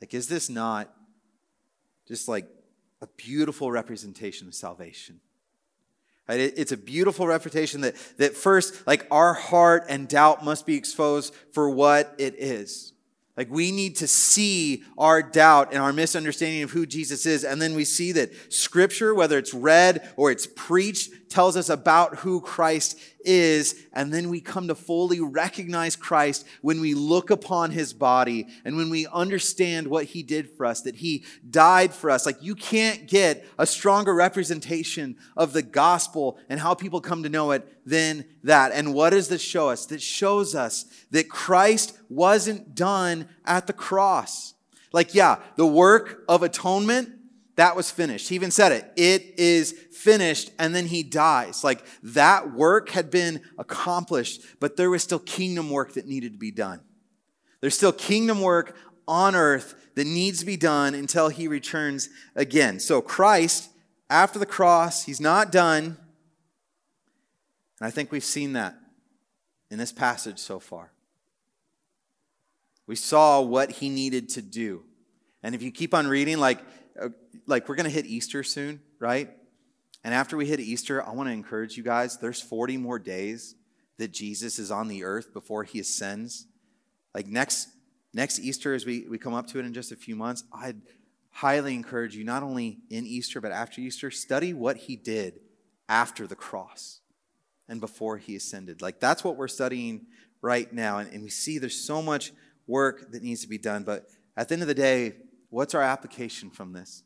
Like, 0.00 0.14
is 0.14 0.28
this 0.28 0.48
not 0.48 0.94
just 2.08 2.26
like 2.26 2.46
a 3.00 3.06
beautiful 3.16 3.70
representation 3.70 4.48
of 4.48 4.54
salvation? 4.54 5.20
It's 6.28 6.72
a 6.72 6.76
beautiful 6.76 7.26
reputation 7.26 7.80
that, 7.82 7.94
that 8.18 8.36
first, 8.36 8.86
like 8.86 9.06
our 9.10 9.32
heart 9.32 9.86
and 9.88 10.06
doubt 10.06 10.44
must 10.44 10.66
be 10.66 10.76
exposed 10.76 11.34
for 11.52 11.70
what 11.70 12.14
it 12.18 12.34
is. 12.36 12.92
Like 13.34 13.50
we 13.50 13.70
need 13.70 13.96
to 13.96 14.08
see 14.08 14.82
our 14.98 15.22
doubt 15.22 15.72
and 15.72 15.80
our 15.80 15.92
misunderstanding 15.92 16.64
of 16.64 16.72
who 16.72 16.84
Jesus 16.84 17.24
is. 17.24 17.44
And 17.44 17.62
then 17.62 17.74
we 17.74 17.84
see 17.84 18.12
that 18.12 18.52
scripture, 18.52 19.14
whether 19.14 19.38
it's 19.38 19.54
read 19.54 20.06
or 20.16 20.30
it's 20.30 20.46
preached, 20.46 21.12
tells 21.30 21.56
us 21.56 21.68
about 21.68 22.16
who 22.16 22.40
Christ 22.40 22.98
is. 23.24 23.74
And 23.92 24.12
then 24.12 24.28
we 24.28 24.40
come 24.40 24.68
to 24.68 24.74
fully 24.74 25.20
recognize 25.20 25.96
Christ 25.96 26.46
when 26.62 26.80
we 26.80 26.94
look 26.94 27.30
upon 27.30 27.70
his 27.70 27.92
body 27.92 28.46
and 28.64 28.76
when 28.76 28.90
we 28.90 29.06
understand 29.06 29.88
what 29.88 30.06
he 30.06 30.22
did 30.22 30.50
for 30.56 30.66
us, 30.66 30.82
that 30.82 30.96
he 30.96 31.24
died 31.48 31.92
for 31.92 32.10
us. 32.10 32.26
Like 32.26 32.42
you 32.42 32.54
can't 32.54 33.06
get 33.06 33.46
a 33.58 33.66
stronger 33.66 34.14
representation 34.14 35.16
of 35.36 35.52
the 35.52 35.62
gospel 35.62 36.38
and 36.48 36.60
how 36.60 36.74
people 36.74 37.00
come 37.00 37.22
to 37.22 37.28
know 37.28 37.50
it 37.52 37.66
than 37.84 38.24
that. 38.44 38.72
And 38.72 38.94
what 38.94 39.10
does 39.10 39.28
this 39.28 39.42
show 39.42 39.68
us? 39.68 39.86
That 39.86 40.02
shows 40.02 40.54
us 40.54 40.86
that 41.10 41.28
Christ 41.28 41.98
wasn't 42.08 42.74
done 42.74 43.28
at 43.44 43.66
the 43.66 43.72
cross. 43.72 44.54
Like, 44.92 45.14
yeah, 45.14 45.38
the 45.56 45.66
work 45.66 46.24
of 46.28 46.42
atonement 46.42 47.17
that 47.58 47.74
was 47.74 47.90
finished. 47.90 48.28
He 48.28 48.36
even 48.36 48.52
said 48.52 48.70
it. 48.70 48.92
It 48.94 49.34
is 49.36 49.72
finished. 49.72 50.52
And 50.60 50.72
then 50.76 50.86
he 50.86 51.02
dies. 51.02 51.64
Like 51.64 51.84
that 52.04 52.52
work 52.52 52.90
had 52.90 53.10
been 53.10 53.40
accomplished, 53.58 54.42
but 54.60 54.76
there 54.76 54.88
was 54.90 55.02
still 55.02 55.18
kingdom 55.18 55.68
work 55.68 55.94
that 55.94 56.06
needed 56.06 56.34
to 56.34 56.38
be 56.38 56.52
done. 56.52 56.80
There's 57.60 57.74
still 57.74 57.92
kingdom 57.92 58.42
work 58.42 58.76
on 59.08 59.34
earth 59.34 59.74
that 59.96 60.06
needs 60.06 60.38
to 60.38 60.46
be 60.46 60.56
done 60.56 60.94
until 60.94 61.30
he 61.30 61.48
returns 61.48 62.10
again. 62.36 62.78
So 62.78 63.00
Christ, 63.00 63.70
after 64.08 64.38
the 64.38 64.46
cross, 64.46 65.04
he's 65.04 65.20
not 65.20 65.50
done. 65.50 65.96
And 67.80 67.88
I 67.88 67.90
think 67.90 68.12
we've 68.12 68.22
seen 68.22 68.52
that 68.52 68.78
in 69.68 69.78
this 69.78 69.90
passage 69.90 70.38
so 70.38 70.60
far. 70.60 70.92
We 72.86 72.94
saw 72.94 73.40
what 73.40 73.72
he 73.72 73.88
needed 73.88 74.28
to 74.30 74.42
do. 74.42 74.84
And 75.42 75.54
if 75.54 75.62
you 75.62 75.70
keep 75.70 75.94
on 75.94 76.06
reading, 76.06 76.38
like, 76.38 76.60
like 77.46 77.68
we're 77.68 77.76
going 77.76 77.84
to 77.84 77.90
hit 77.90 78.06
Easter 78.06 78.42
soon, 78.42 78.80
right? 78.98 79.30
And 80.04 80.14
after 80.14 80.36
we 80.36 80.46
hit 80.46 80.60
Easter, 80.60 81.04
I 81.04 81.10
want 81.10 81.28
to 81.28 81.32
encourage 81.32 81.76
you 81.76 81.82
guys 81.82 82.18
there's 82.18 82.40
40 82.40 82.76
more 82.76 82.98
days 82.98 83.54
that 83.98 84.12
Jesus 84.12 84.58
is 84.58 84.70
on 84.70 84.88
the 84.88 85.04
earth 85.04 85.32
before 85.32 85.64
he 85.64 85.80
ascends. 85.80 86.46
Like 87.14 87.26
next, 87.26 87.68
next 88.14 88.38
Easter, 88.38 88.74
as 88.74 88.86
we, 88.86 89.06
we 89.08 89.18
come 89.18 89.34
up 89.34 89.48
to 89.48 89.58
it 89.58 89.64
in 89.64 89.74
just 89.74 89.92
a 89.92 89.96
few 89.96 90.14
months, 90.14 90.44
I'd 90.52 90.80
highly 91.30 91.74
encourage 91.74 92.14
you, 92.14 92.24
not 92.24 92.42
only 92.42 92.78
in 92.90 93.06
Easter, 93.06 93.40
but 93.40 93.52
after 93.52 93.80
Easter, 93.80 94.10
study 94.10 94.54
what 94.54 94.76
he 94.76 94.96
did 94.96 95.40
after 95.88 96.26
the 96.26 96.36
cross 96.36 97.00
and 97.68 97.80
before 97.80 98.18
he 98.18 98.36
ascended. 98.36 98.80
Like 98.80 99.00
that's 99.00 99.24
what 99.24 99.36
we're 99.36 99.48
studying 99.48 100.06
right 100.40 100.72
now. 100.72 100.98
And, 100.98 101.12
and 101.12 101.22
we 101.22 101.30
see 101.30 101.58
there's 101.58 101.80
so 101.80 102.00
much 102.00 102.32
work 102.66 103.12
that 103.12 103.22
needs 103.22 103.42
to 103.42 103.48
be 103.48 103.58
done. 103.58 103.82
But 103.82 104.06
at 104.36 104.48
the 104.48 104.54
end 104.54 104.62
of 104.62 104.68
the 104.68 104.74
day, 104.74 105.14
what's 105.50 105.74
our 105.74 105.82
application 105.82 106.50
from 106.50 106.72
this? 106.72 107.02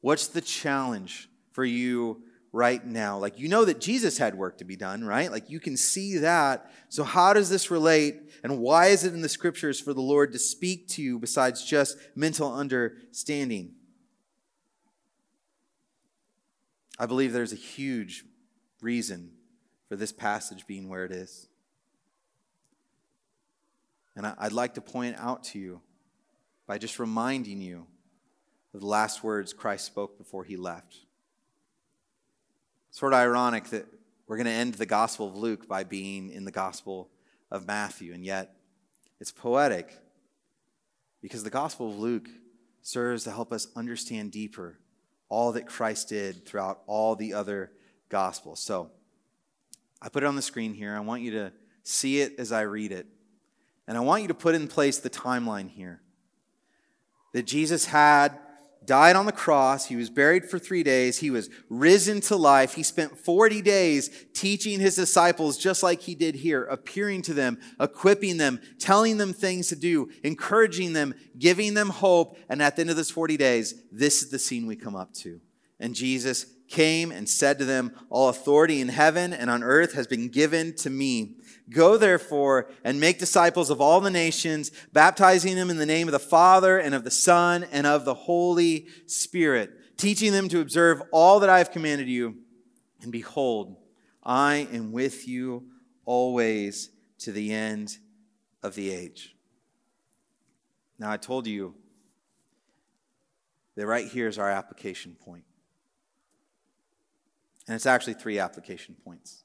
What's 0.00 0.28
the 0.28 0.40
challenge 0.40 1.28
for 1.52 1.64
you 1.64 2.22
right 2.52 2.84
now? 2.84 3.18
Like, 3.18 3.38
you 3.38 3.48
know 3.48 3.64
that 3.64 3.80
Jesus 3.80 4.18
had 4.18 4.34
work 4.34 4.58
to 4.58 4.64
be 4.64 4.76
done, 4.76 5.04
right? 5.04 5.30
Like, 5.30 5.50
you 5.50 5.60
can 5.60 5.76
see 5.76 6.18
that. 6.18 6.70
So, 6.88 7.04
how 7.04 7.32
does 7.32 7.48
this 7.48 7.70
relate? 7.70 8.16
And 8.42 8.58
why 8.58 8.86
is 8.86 9.04
it 9.04 9.14
in 9.14 9.22
the 9.22 9.28
scriptures 9.28 9.80
for 9.80 9.94
the 9.94 10.02
Lord 10.02 10.32
to 10.32 10.38
speak 10.38 10.88
to 10.88 11.02
you 11.02 11.18
besides 11.18 11.64
just 11.64 11.96
mental 12.14 12.52
understanding? 12.52 13.72
I 16.98 17.06
believe 17.06 17.32
there's 17.32 17.52
a 17.52 17.56
huge 17.56 18.24
reason 18.80 19.32
for 19.88 19.96
this 19.96 20.12
passage 20.12 20.66
being 20.66 20.88
where 20.88 21.04
it 21.04 21.12
is. 21.12 21.48
And 24.16 24.26
I'd 24.26 24.52
like 24.52 24.74
to 24.74 24.80
point 24.80 25.16
out 25.18 25.44
to 25.44 25.58
you 25.58 25.80
by 26.66 26.78
just 26.78 26.98
reminding 26.98 27.60
you 27.60 27.86
of 28.72 28.80
the 28.80 28.86
last 28.86 29.22
words 29.22 29.52
Christ 29.52 29.86
spoke 29.86 30.18
before 30.18 30.44
he 30.44 30.56
left. 30.56 30.96
Sort 32.90 33.12
of 33.12 33.18
ironic 33.18 33.70
that 33.70 33.86
we're 34.26 34.36
going 34.36 34.46
to 34.46 34.52
end 34.52 34.74
the 34.74 34.86
Gospel 34.86 35.28
of 35.28 35.36
Luke 35.36 35.68
by 35.68 35.84
being 35.84 36.30
in 36.30 36.44
the 36.44 36.50
Gospel 36.50 37.10
of 37.50 37.66
Matthew, 37.66 38.12
and 38.12 38.24
yet 38.24 38.56
it's 39.20 39.32
poetic 39.32 39.98
because 41.20 41.44
the 41.44 41.50
Gospel 41.50 41.90
of 41.90 41.98
Luke 41.98 42.28
serves 42.82 43.24
to 43.24 43.30
help 43.30 43.52
us 43.52 43.68
understand 43.76 44.32
deeper 44.32 44.78
all 45.28 45.52
that 45.52 45.66
Christ 45.66 46.08
did 46.08 46.46
throughout 46.46 46.80
all 46.86 47.16
the 47.16 47.34
other 47.34 47.72
Gospels. 48.08 48.60
So 48.60 48.90
I 50.00 50.08
put 50.08 50.22
it 50.22 50.26
on 50.26 50.36
the 50.36 50.42
screen 50.42 50.74
here. 50.74 50.94
I 50.94 51.00
want 51.00 51.22
you 51.22 51.30
to 51.32 51.52
see 51.82 52.20
it 52.20 52.34
as 52.38 52.52
I 52.52 52.62
read 52.62 52.92
it. 52.92 53.06
And 53.86 53.96
I 53.96 54.00
want 54.00 54.22
you 54.22 54.28
to 54.28 54.34
put 54.34 54.54
in 54.54 54.68
place 54.68 54.98
the 54.98 55.10
timeline 55.10 55.68
here 55.68 56.00
that 57.34 57.46
Jesus 57.46 57.84
had 57.84 58.38
died 58.86 59.16
on 59.16 59.26
the 59.26 59.32
cross. 59.32 59.86
He 59.86 59.96
was 59.96 60.08
buried 60.08 60.44
for 60.44 60.58
three 60.58 60.82
days. 60.82 61.18
He 61.18 61.30
was 61.30 61.50
risen 61.68 62.20
to 62.22 62.36
life. 62.36 62.74
He 62.74 62.82
spent 62.82 63.18
40 63.18 63.62
days 63.62 64.26
teaching 64.34 64.80
his 64.80 64.94
disciples, 64.96 65.58
just 65.58 65.82
like 65.82 66.00
he 66.00 66.14
did 66.14 66.34
here, 66.34 66.64
appearing 66.64 67.22
to 67.22 67.34
them, 67.34 67.58
equipping 67.80 68.36
them, 68.36 68.60
telling 68.78 69.18
them 69.18 69.32
things 69.32 69.68
to 69.68 69.76
do, 69.76 70.10
encouraging 70.22 70.92
them, 70.92 71.14
giving 71.38 71.74
them 71.74 71.90
hope. 71.90 72.38
And 72.48 72.62
at 72.62 72.76
the 72.76 72.82
end 72.82 72.90
of 72.90 72.96
this 72.96 73.10
40 73.10 73.36
days, 73.36 73.74
this 73.90 74.22
is 74.22 74.30
the 74.30 74.38
scene 74.38 74.66
we 74.66 74.76
come 74.76 74.96
up 74.96 75.12
to. 75.14 75.40
And 75.80 75.94
Jesus 75.94 76.46
came 76.74 77.12
and 77.12 77.28
said 77.28 77.58
to 77.58 77.64
them, 77.64 77.92
All 78.10 78.28
authority 78.28 78.80
in 78.80 78.88
heaven 78.88 79.32
and 79.32 79.48
on 79.48 79.62
earth 79.62 79.94
has 79.94 80.08
been 80.08 80.28
given 80.28 80.74
to 80.76 80.90
me. 80.90 81.36
Go 81.70 81.96
therefore 81.96 82.68
and 82.82 83.00
make 83.00 83.18
disciples 83.18 83.70
of 83.70 83.80
all 83.80 84.00
the 84.00 84.10
nations, 84.10 84.72
baptizing 84.92 85.54
them 85.54 85.70
in 85.70 85.78
the 85.78 85.86
name 85.86 86.08
of 86.08 86.12
the 86.12 86.18
Father 86.18 86.76
and 86.76 86.94
of 86.94 87.04
the 87.04 87.10
Son 87.10 87.64
and 87.70 87.86
of 87.86 88.04
the 88.04 88.14
Holy 88.14 88.88
Spirit, 89.06 89.96
teaching 89.96 90.32
them 90.32 90.48
to 90.48 90.60
observe 90.60 91.00
all 91.12 91.40
that 91.40 91.48
I 91.48 91.58
have 91.58 91.70
commanded 91.70 92.08
you. 92.08 92.38
And 93.02 93.12
behold, 93.12 93.76
I 94.22 94.68
am 94.72 94.90
with 94.90 95.28
you 95.28 95.68
always 96.04 96.90
to 97.20 97.30
the 97.32 97.52
end 97.52 97.96
of 98.62 98.74
the 98.74 98.90
age. 98.90 99.36
Now, 100.98 101.10
I 101.10 101.18
told 101.18 101.46
you 101.46 101.74
that 103.76 103.86
right 103.86 104.06
here 104.06 104.26
is 104.26 104.38
our 104.38 104.50
application 104.50 105.16
point. 105.24 105.44
And 107.66 107.74
it's 107.74 107.86
actually 107.86 108.14
three 108.14 108.38
application 108.38 108.96
points. 109.04 109.44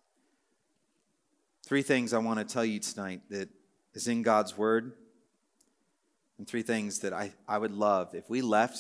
Three 1.66 1.82
things 1.82 2.14
I 2.14 2.18
want 2.18 2.40
to 2.40 2.46
tell 2.46 2.66
you 2.66 2.80
tonight 2.80 3.22
that 3.30 3.50
is 3.94 4.08
in 4.08 4.22
God's 4.24 4.58
Word, 4.58 4.94
and 6.38 6.48
three 6.48 6.62
things 6.62 7.00
that 7.00 7.14
I, 7.14 7.34
I 7.48 7.58
would 7.58 7.72
love 7.72 8.16
if 8.16 8.30
we 8.30 8.42
left 8.42 8.80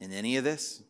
in 0.00 0.12
any 0.12 0.36
of 0.36 0.44
this. 0.44 0.82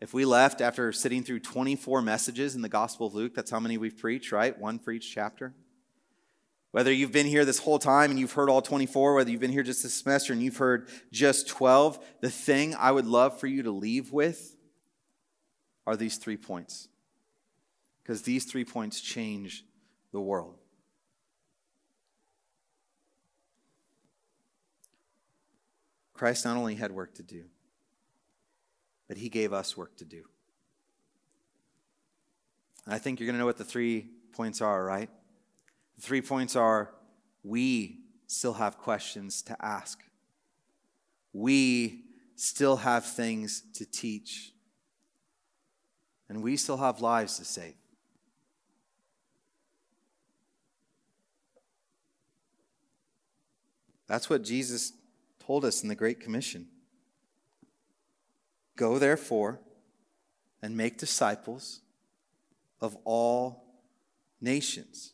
If 0.00 0.12
we 0.12 0.24
left 0.24 0.60
after 0.60 0.92
sitting 0.92 1.22
through 1.22 1.40
24 1.40 2.02
messages 2.02 2.54
in 2.54 2.62
the 2.62 2.68
Gospel 2.68 3.06
of 3.06 3.14
Luke, 3.14 3.34
that's 3.34 3.50
how 3.50 3.60
many 3.60 3.78
we've 3.78 3.96
preached, 3.96 4.32
right? 4.32 4.58
One 4.58 4.78
for 4.78 4.90
each 4.90 5.10
chapter. 5.14 5.54
Whether 6.72 6.92
you've 6.92 7.12
been 7.12 7.26
here 7.26 7.46
this 7.46 7.60
whole 7.60 7.78
time 7.78 8.10
and 8.10 8.20
you've 8.20 8.32
heard 8.32 8.50
all 8.50 8.60
24, 8.60 9.14
whether 9.14 9.30
you've 9.30 9.40
been 9.40 9.52
here 9.52 9.62
just 9.62 9.82
this 9.82 9.94
semester 9.94 10.34
and 10.34 10.42
you've 10.42 10.58
heard 10.58 10.88
just 11.10 11.48
12, 11.48 12.04
the 12.20 12.28
thing 12.28 12.74
I 12.74 12.92
would 12.92 13.06
love 13.06 13.40
for 13.40 13.46
you 13.46 13.62
to 13.62 13.70
leave 13.70 14.12
with 14.12 14.55
are 15.86 15.96
these 15.96 16.16
three 16.16 16.36
points. 16.36 16.88
Because 18.02 18.22
these 18.22 18.44
three 18.44 18.64
points 18.64 19.00
change 19.00 19.64
the 20.12 20.20
world. 20.20 20.56
Christ 26.14 26.44
not 26.44 26.56
only 26.56 26.76
had 26.76 26.92
work 26.92 27.14
to 27.16 27.22
do, 27.22 27.44
but 29.06 29.18
he 29.18 29.28
gave 29.28 29.52
us 29.52 29.76
work 29.76 29.96
to 29.98 30.04
do. 30.04 30.24
And 32.86 32.94
I 32.94 32.98
think 32.98 33.20
you're 33.20 33.26
going 33.26 33.34
to 33.34 33.40
know 33.40 33.46
what 33.46 33.58
the 33.58 33.64
three 33.64 34.08
points 34.32 34.60
are, 34.60 34.84
right? 34.84 35.10
The 35.96 36.02
three 36.02 36.22
points 36.22 36.56
are 36.56 36.94
we 37.42 38.00
still 38.26 38.54
have 38.54 38.78
questions 38.78 39.42
to 39.42 39.56
ask, 39.64 40.02
we 41.32 42.04
still 42.34 42.76
have 42.76 43.04
things 43.04 43.62
to 43.74 43.84
teach, 43.84 44.52
and 46.28 46.42
we 46.42 46.56
still 46.56 46.76
have 46.76 47.00
lives 47.00 47.38
to 47.38 47.44
save. 47.44 47.74
That's 54.06 54.30
what 54.30 54.42
Jesus 54.42 54.92
told 55.44 55.64
us 55.64 55.82
in 55.82 55.88
the 55.88 55.94
Great 55.94 56.20
Commission. 56.20 56.68
Go, 58.76 58.98
therefore, 58.98 59.60
and 60.62 60.76
make 60.76 60.98
disciples 60.98 61.80
of 62.80 62.96
all 63.04 63.64
nations, 64.40 65.12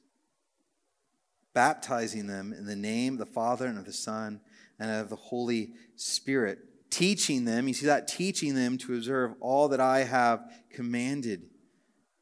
baptizing 1.54 2.26
them 2.26 2.52
in 2.52 2.66
the 2.66 2.76
name 2.76 3.14
of 3.14 3.18
the 3.18 3.26
Father 3.26 3.66
and 3.66 3.78
of 3.78 3.84
the 3.84 3.92
Son 3.92 4.40
and 4.78 4.90
of 4.90 5.08
the 5.08 5.16
Holy 5.16 5.72
Spirit, 5.96 6.58
teaching 6.92 7.44
them, 7.44 7.66
you 7.66 7.74
see 7.74 7.86
that, 7.86 8.06
teaching 8.06 8.54
them 8.54 8.78
to 8.78 8.94
observe 8.94 9.34
all 9.40 9.68
that 9.68 9.80
I 9.80 10.04
have 10.04 10.40
commanded 10.70 11.42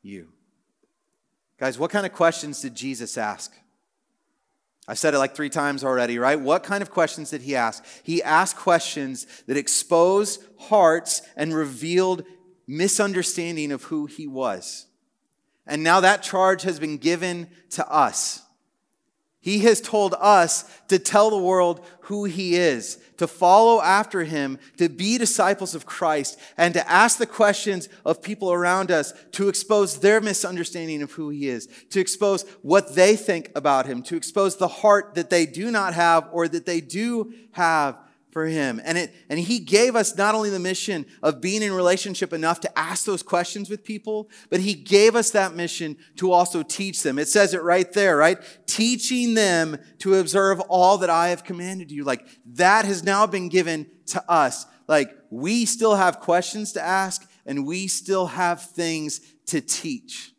you. 0.00 0.28
Guys, 1.58 1.78
what 1.78 1.90
kind 1.90 2.06
of 2.06 2.12
questions 2.12 2.62
did 2.62 2.74
Jesus 2.74 3.18
ask? 3.18 3.52
I 4.88 4.94
said 4.94 5.12
it 5.12 5.18
like 5.18 5.34
three 5.34 5.50
times 5.50 5.84
already, 5.84 6.18
right? 6.18 6.40
What 6.40 6.62
kind 6.62 6.82
of 6.82 6.90
questions 6.90 7.30
did 7.30 7.42
he 7.42 7.54
ask? 7.54 7.84
He 8.02 8.22
asked 8.22 8.56
questions 8.56 9.26
that 9.46 9.56
exposed 9.56 10.42
hearts 10.58 11.22
and 11.36 11.54
revealed 11.54 12.24
misunderstanding 12.66 13.72
of 13.72 13.84
who 13.84 14.06
he 14.06 14.26
was. 14.26 14.86
And 15.66 15.82
now 15.82 16.00
that 16.00 16.22
charge 16.22 16.62
has 16.62 16.80
been 16.80 16.96
given 16.96 17.48
to 17.70 17.86
us. 17.88 18.42
He 19.40 19.60
has 19.60 19.80
told 19.80 20.14
us 20.20 20.64
to 20.88 20.98
tell 20.98 21.30
the 21.30 21.38
world 21.38 21.84
who 22.02 22.24
He 22.24 22.56
is, 22.56 22.98
to 23.16 23.26
follow 23.26 23.80
after 23.80 24.24
Him, 24.24 24.58
to 24.76 24.90
be 24.90 25.16
disciples 25.16 25.74
of 25.74 25.86
Christ, 25.86 26.38
and 26.58 26.74
to 26.74 26.90
ask 26.90 27.16
the 27.16 27.26
questions 27.26 27.88
of 28.04 28.20
people 28.20 28.52
around 28.52 28.90
us 28.90 29.14
to 29.32 29.48
expose 29.48 30.00
their 30.00 30.20
misunderstanding 30.20 31.00
of 31.00 31.12
who 31.12 31.30
He 31.30 31.48
is, 31.48 31.68
to 31.90 32.00
expose 32.00 32.42
what 32.60 32.94
they 32.94 33.16
think 33.16 33.50
about 33.54 33.86
Him, 33.86 34.02
to 34.04 34.16
expose 34.16 34.56
the 34.56 34.68
heart 34.68 35.14
that 35.14 35.30
they 35.30 35.46
do 35.46 35.70
not 35.70 35.94
have 35.94 36.28
or 36.32 36.46
that 36.46 36.66
they 36.66 36.82
do 36.82 37.32
have 37.52 37.98
for 38.32 38.46
him. 38.46 38.80
And 38.84 38.96
it 38.96 39.14
and 39.28 39.38
he 39.38 39.58
gave 39.58 39.96
us 39.96 40.16
not 40.16 40.34
only 40.34 40.50
the 40.50 40.58
mission 40.58 41.06
of 41.22 41.40
being 41.40 41.62
in 41.62 41.72
relationship 41.72 42.32
enough 42.32 42.60
to 42.60 42.78
ask 42.78 43.04
those 43.04 43.22
questions 43.22 43.68
with 43.68 43.84
people, 43.84 44.30
but 44.48 44.60
he 44.60 44.74
gave 44.74 45.16
us 45.16 45.30
that 45.32 45.54
mission 45.54 45.96
to 46.16 46.32
also 46.32 46.62
teach 46.62 47.02
them. 47.02 47.18
It 47.18 47.28
says 47.28 47.54
it 47.54 47.62
right 47.62 47.90
there, 47.92 48.16
right? 48.16 48.38
Teaching 48.66 49.34
them 49.34 49.78
to 49.98 50.16
observe 50.16 50.60
all 50.60 50.98
that 50.98 51.10
I 51.10 51.28
have 51.28 51.44
commanded 51.44 51.90
you. 51.90 52.04
Like 52.04 52.26
that 52.46 52.84
has 52.84 53.02
now 53.02 53.26
been 53.26 53.48
given 53.48 53.86
to 54.06 54.30
us. 54.30 54.66
Like 54.86 55.14
we 55.30 55.64
still 55.64 55.96
have 55.96 56.20
questions 56.20 56.72
to 56.72 56.82
ask 56.82 57.28
and 57.46 57.66
we 57.66 57.88
still 57.88 58.26
have 58.26 58.62
things 58.62 59.20
to 59.46 59.60
teach. 59.60 60.32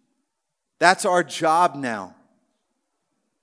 That's 0.80 1.06
our 1.06 1.24
job 1.24 1.76
now 1.76 2.16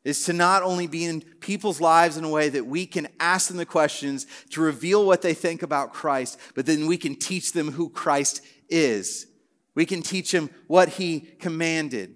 is 0.08 0.24
to 0.24 0.32
not 0.32 0.62
only 0.62 0.86
be 0.86 1.04
in 1.04 1.20
people's 1.20 1.82
lives 1.82 2.16
in 2.16 2.24
a 2.24 2.30
way 2.30 2.48
that 2.48 2.64
we 2.64 2.86
can 2.86 3.06
ask 3.20 3.48
them 3.48 3.58
the 3.58 3.66
questions 3.66 4.26
to 4.48 4.62
reveal 4.62 5.04
what 5.04 5.20
they 5.20 5.34
think 5.34 5.62
about 5.62 5.92
Christ, 5.92 6.38
but 6.54 6.64
then 6.64 6.86
we 6.86 6.96
can 6.96 7.14
teach 7.14 7.52
them 7.52 7.72
who 7.72 7.90
Christ 7.90 8.40
is. 8.70 9.26
We 9.74 9.84
can 9.84 10.00
teach 10.00 10.32
them 10.32 10.48
what 10.66 10.88
he 10.88 11.20
commanded. 11.20 12.14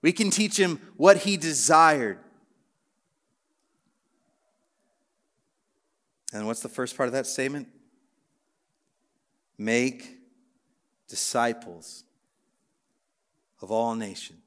We 0.00 0.12
can 0.12 0.30
teach 0.30 0.56
them 0.56 0.80
what 0.96 1.18
he 1.18 1.36
desired. 1.36 2.18
And 6.32 6.46
what's 6.46 6.60
the 6.60 6.70
first 6.70 6.96
part 6.96 7.08
of 7.08 7.12
that 7.12 7.26
statement? 7.26 7.68
Make 9.58 10.16
disciples 11.08 12.04
of 13.60 13.70
all 13.70 13.94
nations 13.94 14.41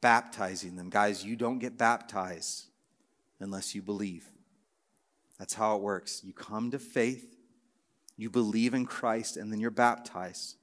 baptizing 0.00 0.76
them. 0.76 0.90
Guys, 0.90 1.24
you 1.24 1.36
don't 1.36 1.58
get 1.58 1.78
baptized 1.78 2.66
unless 3.38 3.74
you 3.74 3.82
believe. 3.82 4.26
That's 5.38 5.54
how 5.54 5.76
it 5.76 5.82
works. 5.82 6.22
You 6.24 6.32
come 6.32 6.70
to 6.72 6.78
faith, 6.78 7.36
you 8.16 8.30
believe 8.30 8.74
in 8.74 8.86
Christ, 8.86 9.36
and 9.36 9.52
then 9.52 9.60
you're 9.60 9.70
baptized. 9.70 10.56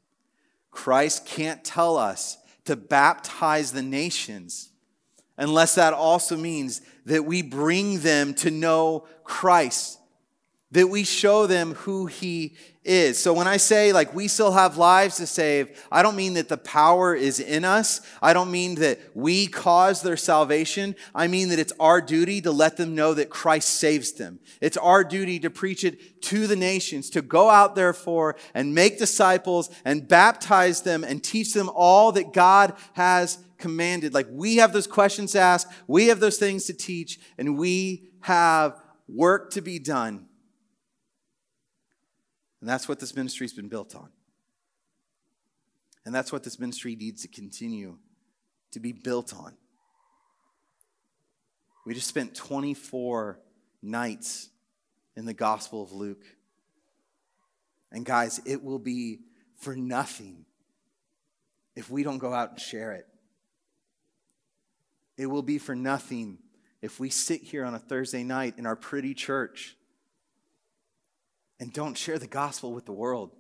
Christ 0.70 1.26
can't 1.26 1.64
tell 1.64 1.98
us 1.98 2.38
to 2.66 2.76
baptize 2.76 3.72
the 3.72 3.82
nations 3.82 4.70
unless 5.38 5.76
that 5.76 5.94
also 5.94 6.36
means 6.36 6.82
that 7.06 7.26
we 7.26 7.42
bring 7.42 8.00
them 8.00 8.34
to 8.36 8.52
know 8.52 9.08
Christ, 9.24 10.00
that 10.72 10.88
we 10.88 11.04
show 11.04 11.48
them 11.48 11.74
who 11.76 12.08
He 12.08 12.56
is. 12.84 13.18
So 13.18 13.34
when 13.34 13.48
I 13.48 13.58
say 13.58 13.94
like 13.94 14.14
we 14.14 14.28
still 14.28 14.52
have 14.52 14.78
lives 14.78 15.18
to 15.18 15.28
save, 15.28 15.86
I 15.92 16.02
don't 16.02 16.16
mean 16.16 16.34
that 16.34 16.50
the 16.50 16.58
power 16.58 17.16
is 17.16 17.40
in 17.40 17.64
us. 17.64 18.02
I 18.22 18.34
don't 18.34 18.52
mean 18.52 18.76
that 18.76 19.00
we 19.14 19.48
cause 19.48 20.02
their 20.02 20.18
salvation. 20.18 20.96
I 21.16 21.28
mean 21.28 21.50
that 21.50 21.60
it's 21.60 21.74
our 21.80 22.02
duty 22.02 22.42
to 22.42 22.52
let 22.52 22.78
them 22.78 22.96
know 22.96 23.14
that 23.14 23.30
Christ 23.30 23.70
saves 23.70 24.14
them. 24.14 24.40
It's 24.60 24.78
our 24.78 25.04
duty 25.04 25.40
to 25.40 25.50
preach 25.50 25.84
it 25.84 26.22
to 26.24 26.48
the 26.48 26.56
nations, 26.56 27.10
to 27.12 27.22
go 27.22 27.50
out 27.50 27.76
therefore 27.76 28.36
and 28.54 28.76
make 28.76 29.00
disciples 29.00 29.70
and 29.86 30.08
baptize 30.08 30.82
them 30.82 31.04
and 31.04 31.24
teach 31.24 31.54
them 31.54 31.70
all 31.74 32.12
that 32.14 32.34
God 32.34 32.74
has 32.94 33.38
commanded. 33.58 34.14
Like 34.14 34.28
we 34.30 34.58
have 34.58 34.74
those 34.74 34.88
questions 34.88 35.32
to 35.32 35.40
ask, 35.40 35.70
we 35.88 36.08
have 36.08 36.20
those 36.20 36.38
things 36.38 36.66
to 36.66 36.74
teach, 36.74 37.20
and 37.38 37.58
we 37.58 38.10
have 38.22 38.82
work 39.08 39.52
to 39.52 39.62
be 39.62 39.80
done 39.80 40.27
and 42.62 42.70
that's 42.70 42.88
what 42.88 43.00
this 43.00 43.16
ministry's 43.16 43.54
been 43.54 43.70
built 43.70 43.96
on. 43.96 44.10
And 46.06 46.16
that's 46.16 46.32
what 46.32 46.44
this 46.44 46.60
ministry 46.60 46.96
needs 46.96 47.22
to 47.24 47.28
continue 47.28 47.98
to 48.72 48.80
be 48.80 48.92
built 48.92 49.34
on. 49.36 49.54
We 51.86 51.94
just 51.94 52.08
spent 52.08 52.36
24 52.36 53.40
nights 53.82 54.50
in 55.16 55.26
the 55.26 55.34
Gospel 55.34 55.82
of 55.84 55.92
Luke. 55.92 56.26
And 57.92 58.06
guys, 58.06 58.42
it 58.46 58.64
will 58.64 58.80
be 58.80 59.20
for 59.60 59.76
nothing 59.76 60.46
if 61.76 61.90
we 61.90 62.04
don't 62.04 62.18
go 62.18 62.34
out 62.34 62.52
and 62.52 62.60
share 62.60 62.92
it. 62.94 63.08
It 65.18 65.28
will 65.28 65.42
be 65.42 65.58
for 65.58 65.76
nothing 65.76 66.40
if 66.82 67.00
we 67.00 67.10
sit 67.10 67.42
here 67.42 67.64
on 67.64 67.74
a 67.74 67.80
Thursday 67.80 68.24
night 68.24 68.56
in 68.58 68.66
our 68.66 68.76
pretty 68.76 69.14
church 69.14 69.77
and 71.60 71.74
don't 71.74 71.98
share 71.98 72.20
the 72.20 72.28
gospel 72.28 72.74
with 72.74 72.86
the 72.86 72.92
world. 72.92 73.32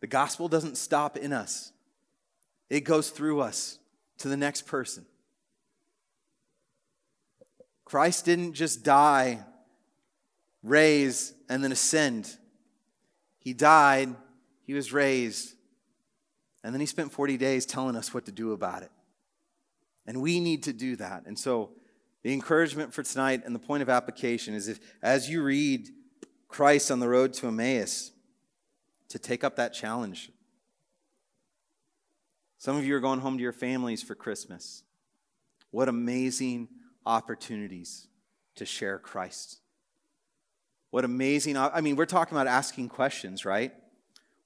The 0.00 0.06
gospel 0.06 0.48
doesn't 0.48 0.76
stop 0.76 1.16
in 1.16 1.32
us, 1.32 1.72
it 2.68 2.80
goes 2.80 3.10
through 3.10 3.40
us 3.40 3.78
to 4.18 4.28
the 4.28 4.36
next 4.36 4.66
person. 4.66 5.06
Christ 7.84 8.24
didn't 8.24 8.54
just 8.54 8.82
die, 8.82 9.44
raise, 10.62 11.34
and 11.48 11.62
then 11.62 11.70
ascend. 11.70 12.36
He 13.38 13.52
died, 13.52 14.14
he 14.62 14.72
was 14.72 14.92
raised, 14.92 15.54
and 16.62 16.74
then 16.74 16.80
he 16.80 16.86
spent 16.86 17.12
40 17.12 17.36
days 17.36 17.66
telling 17.66 17.94
us 17.94 18.14
what 18.14 18.24
to 18.24 18.32
do 18.32 18.52
about 18.52 18.82
it. 18.82 18.90
And 20.06 20.20
we 20.22 20.40
need 20.40 20.64
to 20.64 20.72
do 20.72 20.96
that. 20.96 21.24
And 21.26 21.38
so, 21.38 21.70
the 22.24 22.32
encouragement 22.32 22.92
for 22.92 23.04
tonight 23.04 23.42
and 23.44 23.54
the 23.54 23.60
point 23.60 23.82
of 23.82 23.88
application 23.88 24.54
is 24.54 24.66
if, 24.66 24.80
as 25.02 25.30
you 25.30 25.42
read 25.42 25.90
Christ 26.48 26.90
on 26.90 26.98
the 26.98 27.08
road 27.08 27.34
to 27.34 27.46
Emmaus, 27.46 28.10
to 29.10 29.18
take 29.18 29.44
up 29.44 29.56
that 29.56 29.74
challenge. 29.74 30.32
Some 32.58 32.76
of 32.76 32.84
you 32.84 32.96
are 32.96 33.00
going 33.00 33.20
home 33.20 33.36
to 33.36 33.42
your 33.42 33.52
families 33.52 34.02
for 34.02 34.14
Christmas. 34.14 34.82
What 35.70 35.88
amazing 35.88 36.68
opportunities 37.04 38.08
to 38.56 38.64
share 38.64 38.98
Christ. 38.98 39.60
What 40.90 41.04
amazing, 41.04 41.56
I 41.56 41.80
mean, 41.80 41.96
we're 41.96 42.06
talking 42.06 42.36
about 42.36 42.46
asking 42.46 42.88
questions, 42.88 43.44
right? 43.44 43.72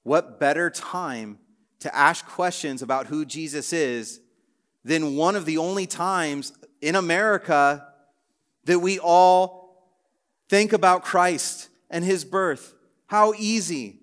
What 0.03 0.39
better 0.39 0.69
time 0.69 1.39
to 1.79 1.95
ask 1.95 2.25
questions 2.27 2.81
about 2.81 3.07
who 3.07 3.23
Jesus 3.23 3.71
is 3.71 4.19
than 4.83 5.15
one 5.15 5.35
of 5.35 5.45
the 5.45 5.57
only 5.57 5.85
times 5.85 6.51
in 6.81 6.95
America 6.95 7.87
that 8.65 8.79
we 8.79 8.99
all 8.99 9.89
think 10.47 10.73
about 10.73 11.03
Christ 11.03 11.69
and 11.89 12.03
his 12.03 12.23
birth. 12.23 12.73
How 13.07 13.33
easy 13.33 13.99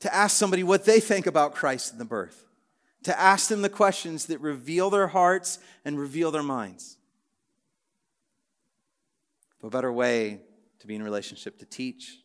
to 0.00 0.14
ask 0.14 0.36
somebody 0.36 0.62
what 0.62 0.84
they 0.84 1.00
think 1.00 1.26
about 1.26 1.54
Christ 1.54 1.92
and 1.92 2.00
the 2.00 2.04
birth, 2.04 2.44
to 3.04 3.18
ask 3.18 3.48
them 3.48 3.62
the 3.62 3.68
questions 3.68 4.26
that 4.26 4.40
reveal 4.40 4.90
their 4.90 5.06
hearts 5.06 5.58
and 5.84 5.98
reveal 5.98 6.30
their 6.30 6.42
minds. 6.42 6.96
A 9.62 9.70
better 9.70 9.92
way 9.92 10.40
to 10.80 10.86
be 10.86 10.94
in 10.94 11.02
relationship 11.02 11.58
to 11.60 11.64
teach 11.64 12.18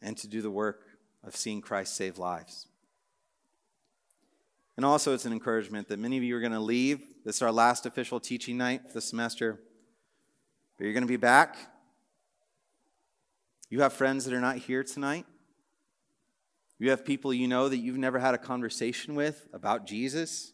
and 0.00 0.16
to 0.16 0.28
do 0.28 0.40
the 0.40 0.50
work 0.50 0.86
of 1.22 1.36
seeing 1.36 1.60
Christ 1.60 1.96
save 1.96 2.16
lives. 2.16 2.67
And 4.78 4.84
also, 4.84 5.12
it's 5.12 5.24
an 5.24 5.32
encouragement 5.32 5.88
that 5.88 5.98
many 5.98 6.18
of 6.18 6.22
you 6.22 6.36
are 6.36 6.40
going 6.40 6.52
to 6.52 6.60
leave. 6.60 7.00
This 7.24 7.34
is 7.34 7.42
our 7.42 7.50
last 7.50 7.84
official 7.84 8.20
teaching 8.20 8.56
night 8.56 8.86
for 8.86 8.92
the 8.92 9.00
semester. 9.00 9.58
But 10.76 10.84
you're 10.84 10.92
going 10.92 11.02
to 11.02 11.08
be 11.08 11.16
back. 11.16 11.56
You 13.70 13.80
have 13.80 13.92
friends 13.92 14.24
that 14.24 14.32
are 14.32 14.40
not 14.40 14.58
here 14.58 14.84
tonight. 14.84 15.26
You 16.78 16.90
have 16.90 17.04
people 17.04 17.34
you 17.34 17.48
know 17.48 17.68
that 17.68 17.78
you've 17.78 17.98
never 17.98 18.20
had 18.20 18.34
a 18.34 18.38
conversation 18.38 19.16
with 19.16 19.48
about 19.52 19.84
Jesus. 19.84 20.52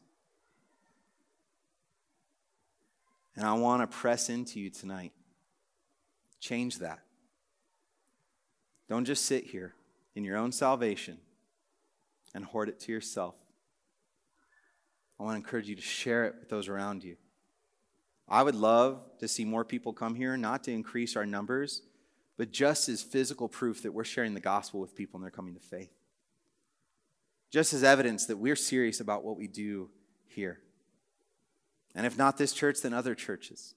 And 3.36 3.44
I 3.44 3.52
want 3.52 3.82
to 3.82 3.94
press 3.94 4.30
into 4.30 4.58
you 4.58 4.70
tonight. 4.70 5.12
Change 6.40 6.78
that. 6.78 7.00
Don't 8.88 9.04
just 9.04 9.26
sit 9.26 9.44
here 9.44 9.74
in 10.14 10.24
your 10.24 10.38
own 10.38 10.50
salvation 10.50 11.18
and 12.34 12.46
hoard 12.46 12.70
it 12.70 12.80
to 12.80 12.90
yourself. 12.90 13.34
I 15.18 15.22
want 15.22 15.34
to 15.34 15.44
encourage 15.44 15.68
you 15.68 15.76
to 15.76 15.82
share 15.82 16.26
it 16.26 16.34
with 16.40 16.48
those 16.48 16.68
around 16.68 17.04
you. 17.04 17.16
I 18.28 18.42
would 18.42 18.54
love 18.54 19.02
to 19.18 19.28
see 19.28 19.44
more 19.44 19.64
people 19.64 19.92
come 19.92 20.14
here, 20.14 20.36
not 20.36 20.64
to 20.64 20.72
increase 20.72 21.14
our 21.16 21.26
numbers, 21.26 21.82
but 22.36 22.50
just 22.50 22.88
as 22.88 23.02
physical 23.02 23.48
proof 23.48 23.82
that 23.82 23.92
we're 23.92 24.04
sharing 24.04 24.34
the 24.34 24.40
gospel 24.40 24.80
with 24.80 24.96
people 24.96 25.18
and 25.18 25.24
they're 25.24 25.30
coming 25.30 25.54
to 25.54 25.60
faith. 25.60 25.92
Just 27.50 27.72
as 27.72 27.84
evidence 27.84 28.26
that 28.26 28.38
we're 28.38 28.56
serious 28.56 29.00
about 29.00 29.24
what 29.24 29.36
we 29.36 29.46
do 29.46 29.90
here. 30.26 30.60
And 31.94 32.06
if 32.06 32.18
not 32.18 32.36
this 32.36 32.52
church, 32.52 32.80
then 32.80 32.92
other 32.92 33.14
churches. 33.14 33.74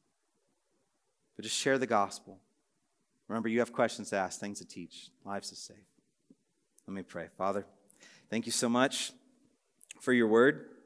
But 1.36 1.43
just 1.43 1.56
share 1.56 1.78
the 1.78 1.86
gospel. 1.86 2.39
Remember, 3.28 3.50
you 3.50 3.60
have 3.60 3.73
questions 3.73 4.10
to 4.10 4.15
ask, 4.15 4.39
things 4.39 4.60
to 4.60 4.65
teach, 4.65 5.10
lives 5.23 5.50
to 5.50 5.56
save. 5.56 5.78
Let 6.88 6.95
me 6.95 7.04
pray. 7.04 7.28
Father, 7.38 7.65
thank 8.30 8.45
you 8.45 8.52
so 8.52 8.69
much 8.69 9.12
for 10.00 10.13
your 10.13 10.28
word. 10.28 10.77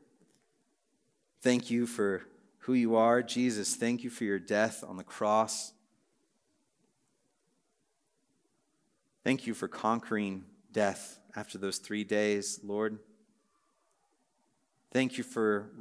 Thank 1.42 1.72
you 1.72 1.88
for 1.88 2.24
who 2.60 2.74
you 2.74 2.96
are. 2.96 3.24
Jesus, 3.24 3.76
thank 3.76 4.04
you 4.04 4.12
for 4.12 4.26
your 4.26 4.38
death 4.38 4.84
on 4.88 4.98
the 4.98 5.04
cross. 5.04 5.74
Thank 9.24 9.48
you 9.48 9.56
for 9.56 9.68
conquering 9.68 10.46
death 10.72 11.20
after 11.36 11.58
those 11.58 11.80
three 11.80 12.04
days, 12.04 12.60
Lord. 12.64 13.00
Thank 14.92 15.18
you 15.18 15.24
for 15.24 15.72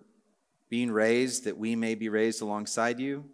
being 0.70 0.90
raised 0.90 1.44
that 1.44 1.58
we 1.58 1.76
may 1.76 1.94
be 1.94 2.08
raised 2.08 2.40
alongside 2.40 2.98
you. 2.98 3.24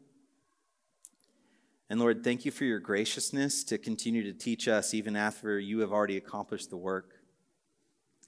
And 1.89 2.01
Lord, 2.01 2.25
thank 2.25 2.45
you 2.45 2.51
for 2.51 2.65
your 2.65 2.81
graciousness 2.81 3.63
to 3.65 3.79
continue 3.79 4.25
to 4.25 4.33
teach 4.33 4.67
us 4.67 4.95
even 4.95 5.15
after 5.15 5.61
you 5.61 5.79
have 5.81 5.93
already 5.93 6.17
accomplished 6.17 6.71
the 6.71 6.77
work. 6.77 7.21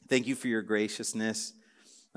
Thank 0.08 0.28
you 0.28 0.36
for 0.36 0.46
your 0.46 0.62
graciousness 0.62 1.54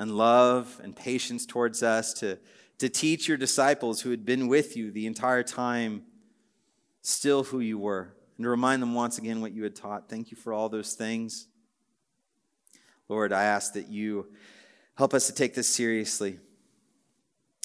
and 0.01 0.17
love 0.17 0.81
and 0.83 0.95
patience 0.95 1.45
towards 1.45 1.83
us 1.83 2.11
to, 2.11 2.39
to 2.79 2.89
teach 2.89 3.27
your 3.27 3.37
disciples 3.37 4.01
who 4.01 4.09
had 4.09 4.25
been 4.25 4.47
with 4.47 4.75
you 4.75 4.89
the 4.89 5.05
entire 5.05 5.43
time 5.43 6.01
still 7.03 7.43
who 7.43 7.59
you 7.59 7.77
were 7.77 8.11
and 8.35 8.43
to 8.43 8.49
remind 8.49 8.81
them 8.81 8.95
once 8.95 9.19
again 9.19 9.41
what 9.41 9.51
you 9.51 9.61
had 9.61 9.75
taught. 9.75 10.09
Thank 10.09 10.31
you 10.31 10.37
for 10.37 10.53
all 10.53 10.69
those 10.69 10.93
things. 10.93 11.47
Lord, 13.09 13.31
I 13.31 13.43
ask 13.43 13.73
that 13.73 13.89
you 13.89 14.25
help 14.95 15.13
us 15.13 15.27
to 15.27 15.35
take 15.35 15.53
this 15.53 15.67
seriously. 15.67 16.39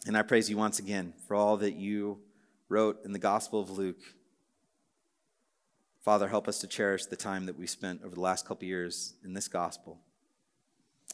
And 0.07 0.15
I 0.15 0.21
praise 0.21 0.51
you 0.51 0.59
once 0.59 0.79
again 0.79 1.15
for 1.27 1.35
all 1.37 1.57
that 1.57 1.77
you 1.77 2.19
wrote 2.69 3.03
in 3.03 3.13
the 3.13 3.19
Gospel 3.19 3.63
of 3.63 3.71
Luke. 3.71 4.03
Father, 6.03 6.29
help 6.29 6.49
us 6.49 6.59
to 6.59 6.67
cherish 6.67 7.07
the 7.07 7.17
time 7.17 7.47
that 7.47 7.59
we 7.59 7.67
spent 7.67 8.03
over 8.05 8.15
the 8.15 8.21
last 8.21 8.47
couple 8.47 8.69
years 8.69 9.15
in 9.25 9.33
this 9.33 9.49
gospel. 9.49 10.01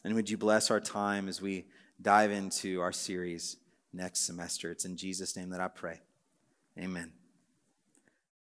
And 0.05 0.15
would 0.15 0.29
you 0.29 0.37
bless 0.37 0.71
our 0.71 0.81
time 0.81 1.29
as 1.29 1.41
we 1.41 1.67
dive 2.01 2.31
into 2.31 2.81
our 2.81 2.93
series 2.93 3.57
next 3.93 4.21
semester? 4.21 4.71
It's 4.71 4.85
in 4.85 4.97
Jesus' 4.97 5.37
name 5.37 5.51
that 5.51 5.61
I 5.61 5.69
pray. 5.69 6.01
Amen. 6.79 7.13